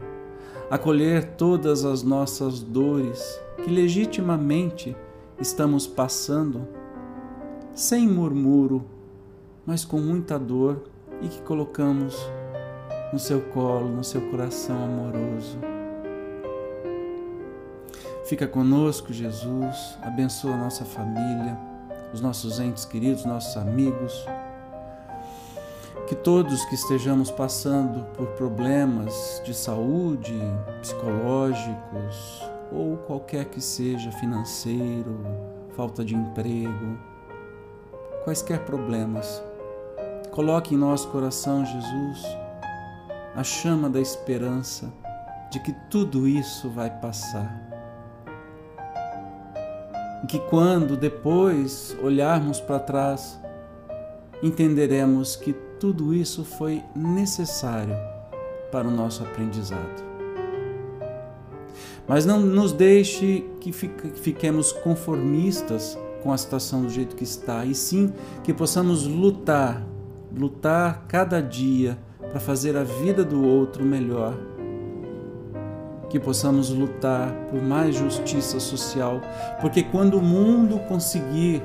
acolher 0.70 1.24
todas 1.36 1.86
as 1.86 2.04
nossas 2.04 2.62
dores 2.62 3.40
que 3.64 3.70
legitimamente 3.70 4.96
estamos 5.40 5.86
passando, 5.86 6.68
sem 7.74 8.08
murmúrio, 8.08 8.84
mas 9.66 9.84
com 9.84 10.00
muita 10.00 10.40
dor 10.40 10.84
e 11.22 11.28
que 11.28 11.42
colocamos 11.42 12.18
no 13.12 13.20
seu 13.20 13.42
colo, 13.42 13.90
no 13.90 14.04
seu 14.04 14.22
coração 14.30 14.84
amoroso. 14.84 15.75
Fica 18.26 18.48
conosco, 18.48 19.14
Jesus, 19.14 19.98
abençoa 20.02 20.54
a 20.54 20.58
nossa 20.58 20.84
família, 20.84 21.58
os 22.14 22.22
nossos 22.22 22.60
entes 22.60 22.86
queridos, 22.86 23.24
nossos 23.26 23.56
amigos 23.56 24.26
que 26.08 26.16
todos 26.16 26.64
que 26.66 26.76
estejamos 26.76 27.32
passando 27.32 28.06
por 28.14 28.28
problemas 28.34 29.42
de 29.44 29.56
saúde, 29.56 30.40
psicológicos 30.82 32.44
ou 32.72 32.98
qualquer 32.98 33.46
que 33.46 33.60
seja 33.60 34.12
financeiro, 34.12 35.20
falta 35.76 36.06
de 36.06 36.14
emprego, 36.14 37.00
quaisquer 38.24 38.60
problemas, 38.66 39.42
coloque 40.32 40.76
em 40.76 40.78
nosso 40.78 41.08
coração, 41.08 41.66
Jesus, 41.66 42.24
a 43.36 43.44
chama 43.44 43.90
da 43.90 44.00
esperança 44.00 44.94
de 45.50 45.60
que 45.60 45.74
tudo 45.90 46.28
isso 46.28 46.70
vai 46.70 46.90
passar. 47.00 47.65
Que 50.28 50.40
quando 50.40 50.98
depois 50.98 51.96
olharmos 52.02 52.60
para 52.60 52.80
trás, 52.80 53.40
entenderemos 54.42 55.36
que 55.36 55.54
tudo 55.80 56.14
isso 56.14 56.44
foi 56.44 56.82
necessário 56.96 57.96
para 58.72 58.88
o 58.88 58.92
nosso 58.92 59.24
aprendizado. 59.24 60.04
Mas 62.08 62.26
não 62.26 62.40
nos 62.40 62.72
deixe 62.72 63.46
que 63.60 63.72
fiquemos 63.72 64.72
conformistas 64.72 65.98
com 66.22 66.34
a 66.34 66.38
situação 66.38 66.82
do 66.82 66.90
jeito 66.90 67.16
que 67.16 67.24
está, 67.24 67.66
e 67.66 67.74
sim 67.76 68.12
que 68.44 68.54
possamos 68.54 69.06
lutar, 69.06 69.86
lutar 70.36 71.06
cada 71.08 71.40
dia 71.42 71.98
para 72.20 72.40
fazer 72.40 72.76
a 72.76 72.84
vida 72.84 73.24
do 73.24 73.44
outro 73.44 73.84
melhor. 73.84 74.36
Que 76.16 76.20
possamos 76.22 76.70
lutar 76.70 77.30
por 77.52 77.62
mais 77.62 77.94
justiça 77.94 78.58
social, 78.58 79.20
porque 79.60 79.84
quando 79.84 80.18
o 80.18 80.22
mundo 80.22 80.80
conseguir, 80.88 81.62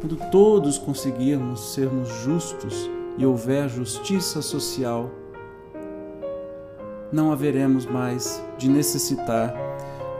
quando 0.00 0.16
todos 0.30 0.78
conseguirmos 0.78 1.74
sermos 1.74 2.08
justos, 2.24 2.88
e 3.18 3.26
houver 3.26 3.68
justiça 3.68 4.40
social, 4.40 5.10
não 7.12 7.32
haveremos 7.32 7.84
mais 7.84 8.42
de 8.56 8.66
necessitar 8.66 9.54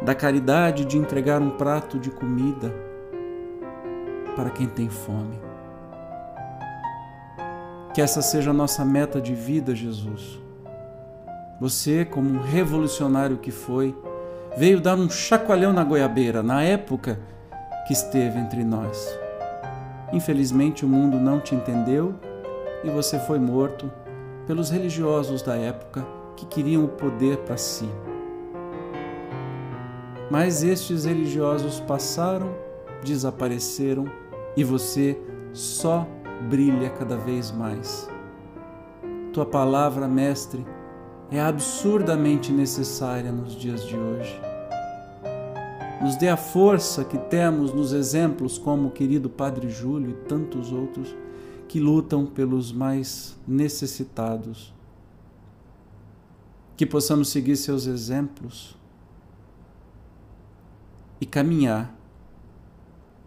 da 0.03 0.15
caridade 0.15 0.85
de 0.85 0.99
entregar 0.99 1.41
um 1.41 1.49
prato 1.49 1.99
de 1.99 2.11
comida 2.11 2.75
para 4.37 4.51
quem 4.51 4.67
tem 4.67 4.91
fome. 4.91 5.41
Que 7.95 8.03
essa 8.03 8.21
seja 8.21 8.51
a 8.51 8.53
nossa 8.53 8.85
meta 8.85 9.19
de 9.19 9.35
vida, 9.35 9.75
Jesus. 9.75 10.42
Você, 11.63 12.05
como 12.05 12.29
um 12.29 12.41
revolucionário 12.41 13.37
que 13.37 13.53
foi, 13.53 13.97
veio 14.57 14.81
dar 14.81 14.97
um 14.97 15.09
chacoalhão 15.09 15.73
na 15.73 15.85
goiabeira 15.85 16.43
na 16.43 16.61
época 16.61 17.21
que 17.87 17.93
esteve 17.93 18.37
entre 18.37 18.65
nós. 18.65 19.17
Infelizmente, 20.13 20.85
o 20.85 20.89
mundo 20.89 21.21
não 21.21 21.39
te 21.39 21.55
entendeu 21.55 22.17
e 22.83 22.91
você 22.91 23.17
foi 23.17 23.39
morto 23.39 23.89
pelos 24.45 24.71
religiosos 24.71 25.41
da 25.41 25.55
época 25.55 26.05
que 26.37 26.47
queriam 26.47 26.85
o 26.85 26.89
poder 26.89 27.37
para 27.37 27.57
si. 27.57 27.89
Mas 30.29 30.65
estes 30.65 31.05
religiosos 31.05 31.79
passaram, 31.79 32.53
desapareceram 33.05 34.07
e 34.57 34.65
você 34.65 35.17
só 35.53 36.09
brilha 36.51 36.91
cada 36.91 37.17
vez 37.17 37.53
mais. 37.53 38.11
Tua 39.33 39.47
palavra, 39.47 40.09
Mestre, 40.09 40.67
é 41.33 41.41
absurdamente 41.41 42.53
necessária 42.53 43.33
nos 43.33 43.57
dias 43.57 43.87
de 43.87 43.97
hoje. 43.97 44.39
nos 46.03 46.17
dê 46.17 46.29
a 46.29 46.37
força 46.37 47.05
que 47.05 47.17
temos 47.17 47.73
nos 47.73 47.93
exemplos 47.93 48.59
como 48.59 48.89
o 48.89 48.91
querido 48.91 49.31
Padre 49.31 49.71
Júlio 49.71 50.11
e 50.11 50.15
tantos 50.29 50.73
outros 50.73 51.15
que 51.69 51.81
lutam 51.81 52.27
pelos 52.27 52.73
mais 52.73 53.39
necessitados. 53.47 54.75
Que 56.77 56.85
possamos 56.85 57.29
seguir 57.29 57.57
seus 57.57 57.87
exemplos 57.87 58.77
e 61.21 61.25
caminhar 61.25 61.97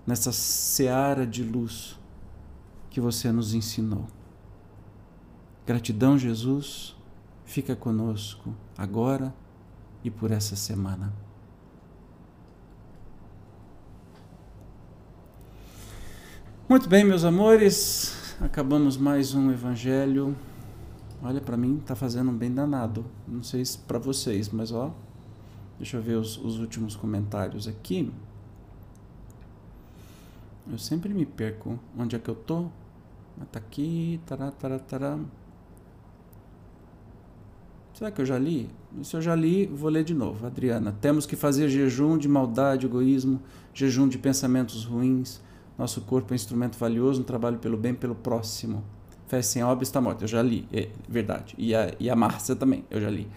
nessa 0.06 0.32
seara 0.34 1.26
de 1.26 1.44
luz 1.44 1.98
que 2.90 3.00
você 3.00 3.32
nos 3.32 3.54
ensinou. 3.54 4.06
Gratidão, 5.66 6.18
Jesus, 6.18 6.96
fica 7.46 7.76
conosco 7.76 8.54
agora 8.78 9.34
e 10.04 10.12
por 10.12 10.32
essa 10.32 10.56
semana. 10.56 11.14
Muito 16.68 16.90
bem, 16.90 17.04
meus 17.04 17.24
amores, 17.24 18.36
acabamos 18.42 18.98
mais 18.98 19.36
um 19.36 19.52
evangelho. 19.52 20.36
Olha, 21.22 21.40
para 21.40 21.56
mim 21.56 21.78
tá 21.78 21.96
fazendo 21.96 22.32
um 22.32 22.38
bem 22.38 22.52
danado. 22.52 23.06
Não 23.28 23.44
sei 23.44 23.64
se 23.64 23.78
para 23.78 24.00
vocês, 24.00 24.50
mas 24.50 24.72
ó, 24.72 24.92
deixa 25.78 25.98
eu 25.98 26.02
ver 26.02 26.16
os, 26.16 26.38
os, 26.38 26.60
últimos 26.60 26.96
comentários 26.96 27.68
aqui. 27.68 28.12
Eu 30.68 30.80
sempre 30.80 31.14
me 31.14 31.26
perco. 31.26 31.80
Onde 31.98 32.16
é 32.16 32.20
que 32.20 32.30
eu 32.30 32.36
tô? 32.36 32.68
Tá 33.52 33.60
aqui, 33.60 34.20
tará, 34.26 34.50
tará, 34.50 34.80
tará. 34.80 35.20
Será 37.96 38.12
que 38.12 38.20
eu 38.20 38.26
já 38.26 38.38
li? 38.38 38.70
Se 39.04 39.16
eu 39.16 39.22
já 39.22 39.34
li, 39.34 39.68
vou 39.68 39.90
ler 39.90 40.04
de 40.04 40.14
novo. 40.14 40.46
Adriana, 40.46 40.94
temos 41.00 41.26
que 41.26 41.38
fazer 41.38 41.70
jejum 41.70 42.18
de 42.18 42.28
maldade, 42.28 42.86
egoísmo, 42.86 43.40
jejum 43.74 44.06
de 44.10 44.18
pensamentos 44.18 44.84
ruins, 44.84 45.40
nosso 45.78 46.02
corpo 46.02 46.28
é 46.30 46.34
um 46.34 46.36
instrumento 46.36 46.78
valioso 46.78 47.20
no 47.20 47.26
trabalho 47.26 47.58
pelo 47.58 47.78
bem 47.78 47.94
pelo 47.94 48.14
próximo. 48.14 48.84
Fé 49.28 49.42
sem 49.42 49.64
obra 49.64 49.84
está 49.84 50.02
morta. 50.02 50.26
Eu 50.26 50.28
já 50.28 50.42
li, 50.42 50.68
é 50.74 50.90
verdade. 51.08 51.56
E 51.58 51.74
a, 51.74 51.94
e 51.98 52.10
a 52.10 52.18
Márcia 52.18 52.54
também, 52.54 52.84
eu 52.92 53.00
já 53.00 53.10
li. 53.10 53.30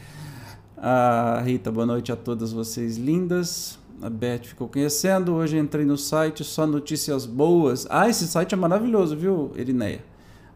A 0.77 1.41
Rita, 1.45 1.71
boa 1.71 1.87
noite 1.87 2.11
a 2.11 2.17
todas 2.17 2.53
vocês 2.53 2.97
lindas. 2.97 3.79
A 4.03 4.11
Beth 4.11 4.43
ficou 4.43 4.69
conhecendo. 4.69 5.35
Hoje 5.35 5.57
entrei 5.57 5.85
no 5.85 5.97
site, 5.97 6.43
só 6.43 6.67
notícias 6.67 7.27
boas. 7.27 7.87
Ah, 7.89 8.09
esse 8.09 8.27
site 8.27 8.55
é 8.55 8.57
maravilhoso, 8.57 9.17
viu, 9.17 9.53
Erineia? 9.57 10.05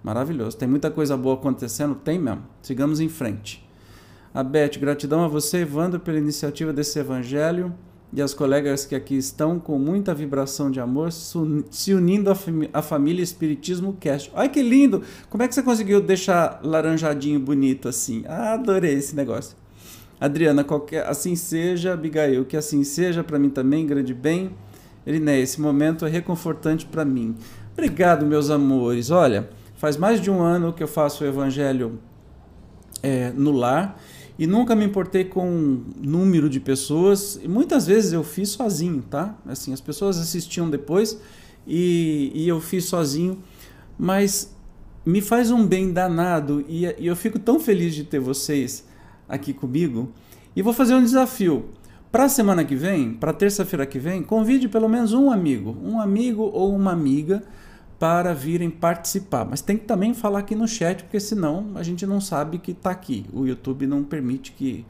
Maravilhoso. 0.02 0.56
Tem 0.56 0.66
muita 0.66 0.90
coisa 0.90 1.16
boa 1.16 1.36
acontecendo? 1.36 1.94
Tem 1.94 2.18
mesmo. 2.18 2.42
Sigamos 2.60 2.98
em 2.98 3.08
frente. 3.08 3.64
A 4.34 4.42
Beth, 4.42 4.78
gratidão 4.80 5.22
a 5.22 5.28
você, 5.28 5.58
Evandro, 5.58 6.00
pela 6.00 6.16
iniciativa 6.16 6.72
desse 6.72 6.98
evangelho 6.98 7.74
e 8.14 8.22
as 8.22 8.32
colegas 8.32 8.86
que 8.86 8.94
aqui 8.94 9.14
estão 9.14 9.58
com 9.58 9.78
muita 9.78 10.14
vibração 10.14 10.70
de 10.70 10.80
amor, 10.80 11.12
se 11.12 11.92
unindo 11.92 12.30
à, 12.30 12.34
fam 12.34 12.66
família 12.82 13.22
Espiritismo 13.22 13.94
Cast. 14.00 14.32
Ai 14.34 14.48
que 14.48 14.62
lindo! 14.62 15.02
Como 15.28 15.42
é 15.42 15.48
que 15.48 15.54
você 15.54 15.62
conseguiu 15.62 16.00
deixar 16.00 16.60
laranjadinho 16.62 17.40
bonito 17.40 17.88
assim? 17.88 18.24
Ah, 18.26 18.54
adorei 18.54 18.94
esse 18.94 19.14
negócio. 19.14 19.54
Adriana, 20.18 20.64
qualquer, 20.64 21.06
assim 21.06 21.36
seja, 21.36 21.92
Abigail, 21.92 22.46
que 22.46 22.56
assim 22.56 22.84
seja 22.84 23.22
para 23.22 23.38
mim 23.38 23.50
também, 23.50 23.86
grande 23.86 24.14
bem. 24.14 24.50
Eliné, 25.06 25.40
esse 25.40 25.60
momento 25.60 26.06
é 26.06 26.08
reconfortante 26.08 26.86
para 26.86 27.04
mim. 27.04 27.34
Obrigado, 27.72 28.24
meus 28.24 28.48
amores. 28.48 29.10
Olha, 29.10 29.50
faz 29.76 29.98
mais 29.98 30.22
de 30.22 30.30
um 30.30 30.40
ano 30.40 30.72
que 30.72 30.82
eu 30.82 30.88
faço 30.88 31.22
o 31.22 31.26
evangelho 31.26 31.98
é, 33.02 33.30
no 33.34 33.50
lar 33.50 33.98
e 34.42 34.46
nunca 34.48 34.74
me 34.74 34.84
importei 34.84 35.24
com 35.24 35.82
número 36.02 36.50
de 36.50 36.58
pessoas. 36.58 37.38
E 37.40 37.46
muitas 37.46 37.86
vezes 37.86 38.12
eu 38.12 38.24
fiz 38.24 38.48
sozinho, 38.48 39.00
tá? 39.00 39.38
Assim, 39.46 39.72
as 39.72 39.80
pessoas 39.80 40.18
assistiam 40.18 40.68
depois 40.68 41.16
e, 41.64 42.32
e 42.34 42.48
eu 42.48 42.60
fiz 42.60 42.86
sozinho, 42.86 43.38
mas 43.96 44.52
me 45.06 45.20
faz 45.20 45.52
um 45.52 45.64
bem 45.64 45.92
danado 45.92 46.64
e, 46.68 46.86
e 46.98 47.06
eu 47.06 47.14
fico 47.14 47.38
tão 47.38 47.60
feliz 47.60 47.94
de 47.94 48.02
ter 48.02 48.18
vocês 48.18 48.84
aqui 49.28 49.52
comigo. 49.52 50.10
E 50.56 50.60
vou 50.60 50.72
fazer 50.72 50.96
um 50.96 51.04
desafio. 51.04 51.66
Para 52.10 52.24
a 52.24 52.28
semana 52.28 52.64
que 52.64 52.74
vem, 52.74 53.14
para 53.14 53.32
terça-feira 53.32 53.86
que 53.86 54.00
vem, 54.00 54.24
convide 54.24 54.68
pelo 54.68 54.88
menos 54.88 55.12
um 55.12 55.30
amigo, 55.30 55.76
um 55.84 56.00
amigo 56.00 56.42
ou 56.52 56.74
uma 56.74 56.90
amiga 56.90 57.44
para 58.02 58.34
virem 58.34 58.68
participar. 58.68 59.44
Mas 59.48 59.60
tem 59.60 59.78
que 59.78 59.84
também 59.84 60.12
falar 60.12 60.40
aqui 60.40 60.56
no 60.56 60.66
chat, 60.66 61.04
porque 61.04 61.20
senão 61.20 61.70
a 61.76 61.84
gente 61.84 62.04
não 62.04 62.20
sabe 62.20 62.58
que 62.58 62.72
está 62.72 62.90
aqui. 62.90 63.24
O 63.32 63.46
YouTube 63.46 63.86
não 63.86 64.02
permite 64.02 64.50
que, 64.50 64.84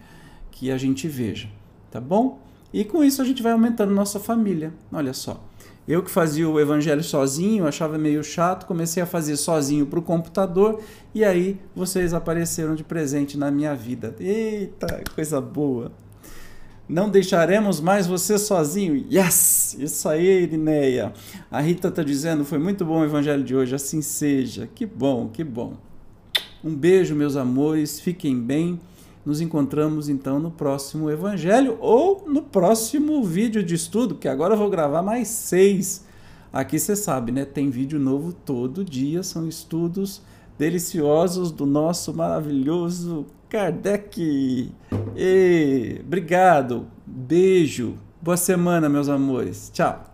que 0.50 0.70
a 0.70 0.78
gente 0.78 1.06
veja, 1.08 1.46
tá 1.90 2.00
bom? 2.00 2.40
E 2.72 2.86
com 2.86 3.04
isso 3.04 3.20
a 3.20 3.24
gente 3.26 3.42
vai 3.42 3.52
aumentando 3.52 3.92
nossa 3.92 4.18
família. 4.18 4.72
Olha 4.90 5.12
só. 5.12 5.44
Eu 5.86 6.02
que 6.02 6.10
fazia 6.10 6.48
o 6.48 6.58
evangelho 6.58 7.04
sozinho, 7.04 7.66
achava 7.66 7.98
meio 7.98 8.24
chato, 8.24 8.64
comecei 8.64 9.02
a 9.02 9.06
fazer 9.06 9.36
sozinho 9.36 9.84
para 9.84 9.98
o 9.98 10.02
computador 10.02 10.80
e 11.14 11.22
aí 11.22 11.60
vocês 11.76 12.14
apareceram 12.14 12.74
de 12.74 12.82
presente 12.82 13.36
na 13.36 13.50
minha 13.50 13.74
vida. 13.74 14.16
Eita, 14.18 15.04
coisa 15.14 15.38
boa! 15.38 15.92
Não 16.88 17.08
deixaremos 17.08 17.80
mais 17.80 18.06
você 18.06 18.38
sozinho. 18.38 19.06
Yes! 19.10 19.76
Isso 19.78 20.08
aí, 20.08 20.42
Irineia. 20.42 21.12
A 21.50 21.60
Rita 21.60 21.88
está 21.88 22.02
dizendo: 22.02 22.44
foi 22.44 22.58
muito 22.58 22.84
bom 22.84 23.00
o 23.00 23.04
evangelho 23.04 23.42
de 23.44 23.54
hoje, 23.54 23.74
assim 23.74 24.02
seja. 24.02 24.68
Que 24.74 24.84
bom, 24.84 25.28
que 25.28 25.44
bom. 25.44 25.74
Um 26.62 26.74
beijo, 26.74 27.14
meus 27.14 27.36
amores. 27.36 28.00
Fiquem 28.00 28.38
bem. 28.38 28.80
Nos 29.24 29.40
encontramos 29.40 30.08
então 30.08 30.40
no 30.40 30.50
próximo 30.50 31.08
evangelho 31.08 31.78
ou 31.80 32.24
no 32.26 32.42
próximo 32.42 33.22
vídeo 33.22 33.62
de 33.62 33.76
estudo, 33.76 34.16
que 34.16 34.26
agora 34.26 34.54
eu 34.54 34.58
vou 34.58 34.68
gravar 34.68 35.00
mais 35.00 35.28
seis. 35.28 36.04
Aqui 36.52 36.76
você 36.76 36.96
sabe, 36.96 37.30
né? 37.30 37.44
Tem 37.44 37.70
vídeo 37.70 38.00
novo 38.00 38.32
todo 38.32 38.84
dia, 38.84 39.22
são 39.22 39.48
estudos 39.48 40.20
deliciosos 40.58 41.52
do 41.52 41.64
nosso 41.64 42.12
maravilhoso 42.12 43.24
Kardec. 43.52 44.72
E, 45.14 46.00
obrigado, 46.02 46.86
beijo, 47.06 47.98
boa 48.22 48.38
semana, 48.38 48.88
meus 48.88 49.10
amores. 49.10 49.70
Tchau. 49.74 50.11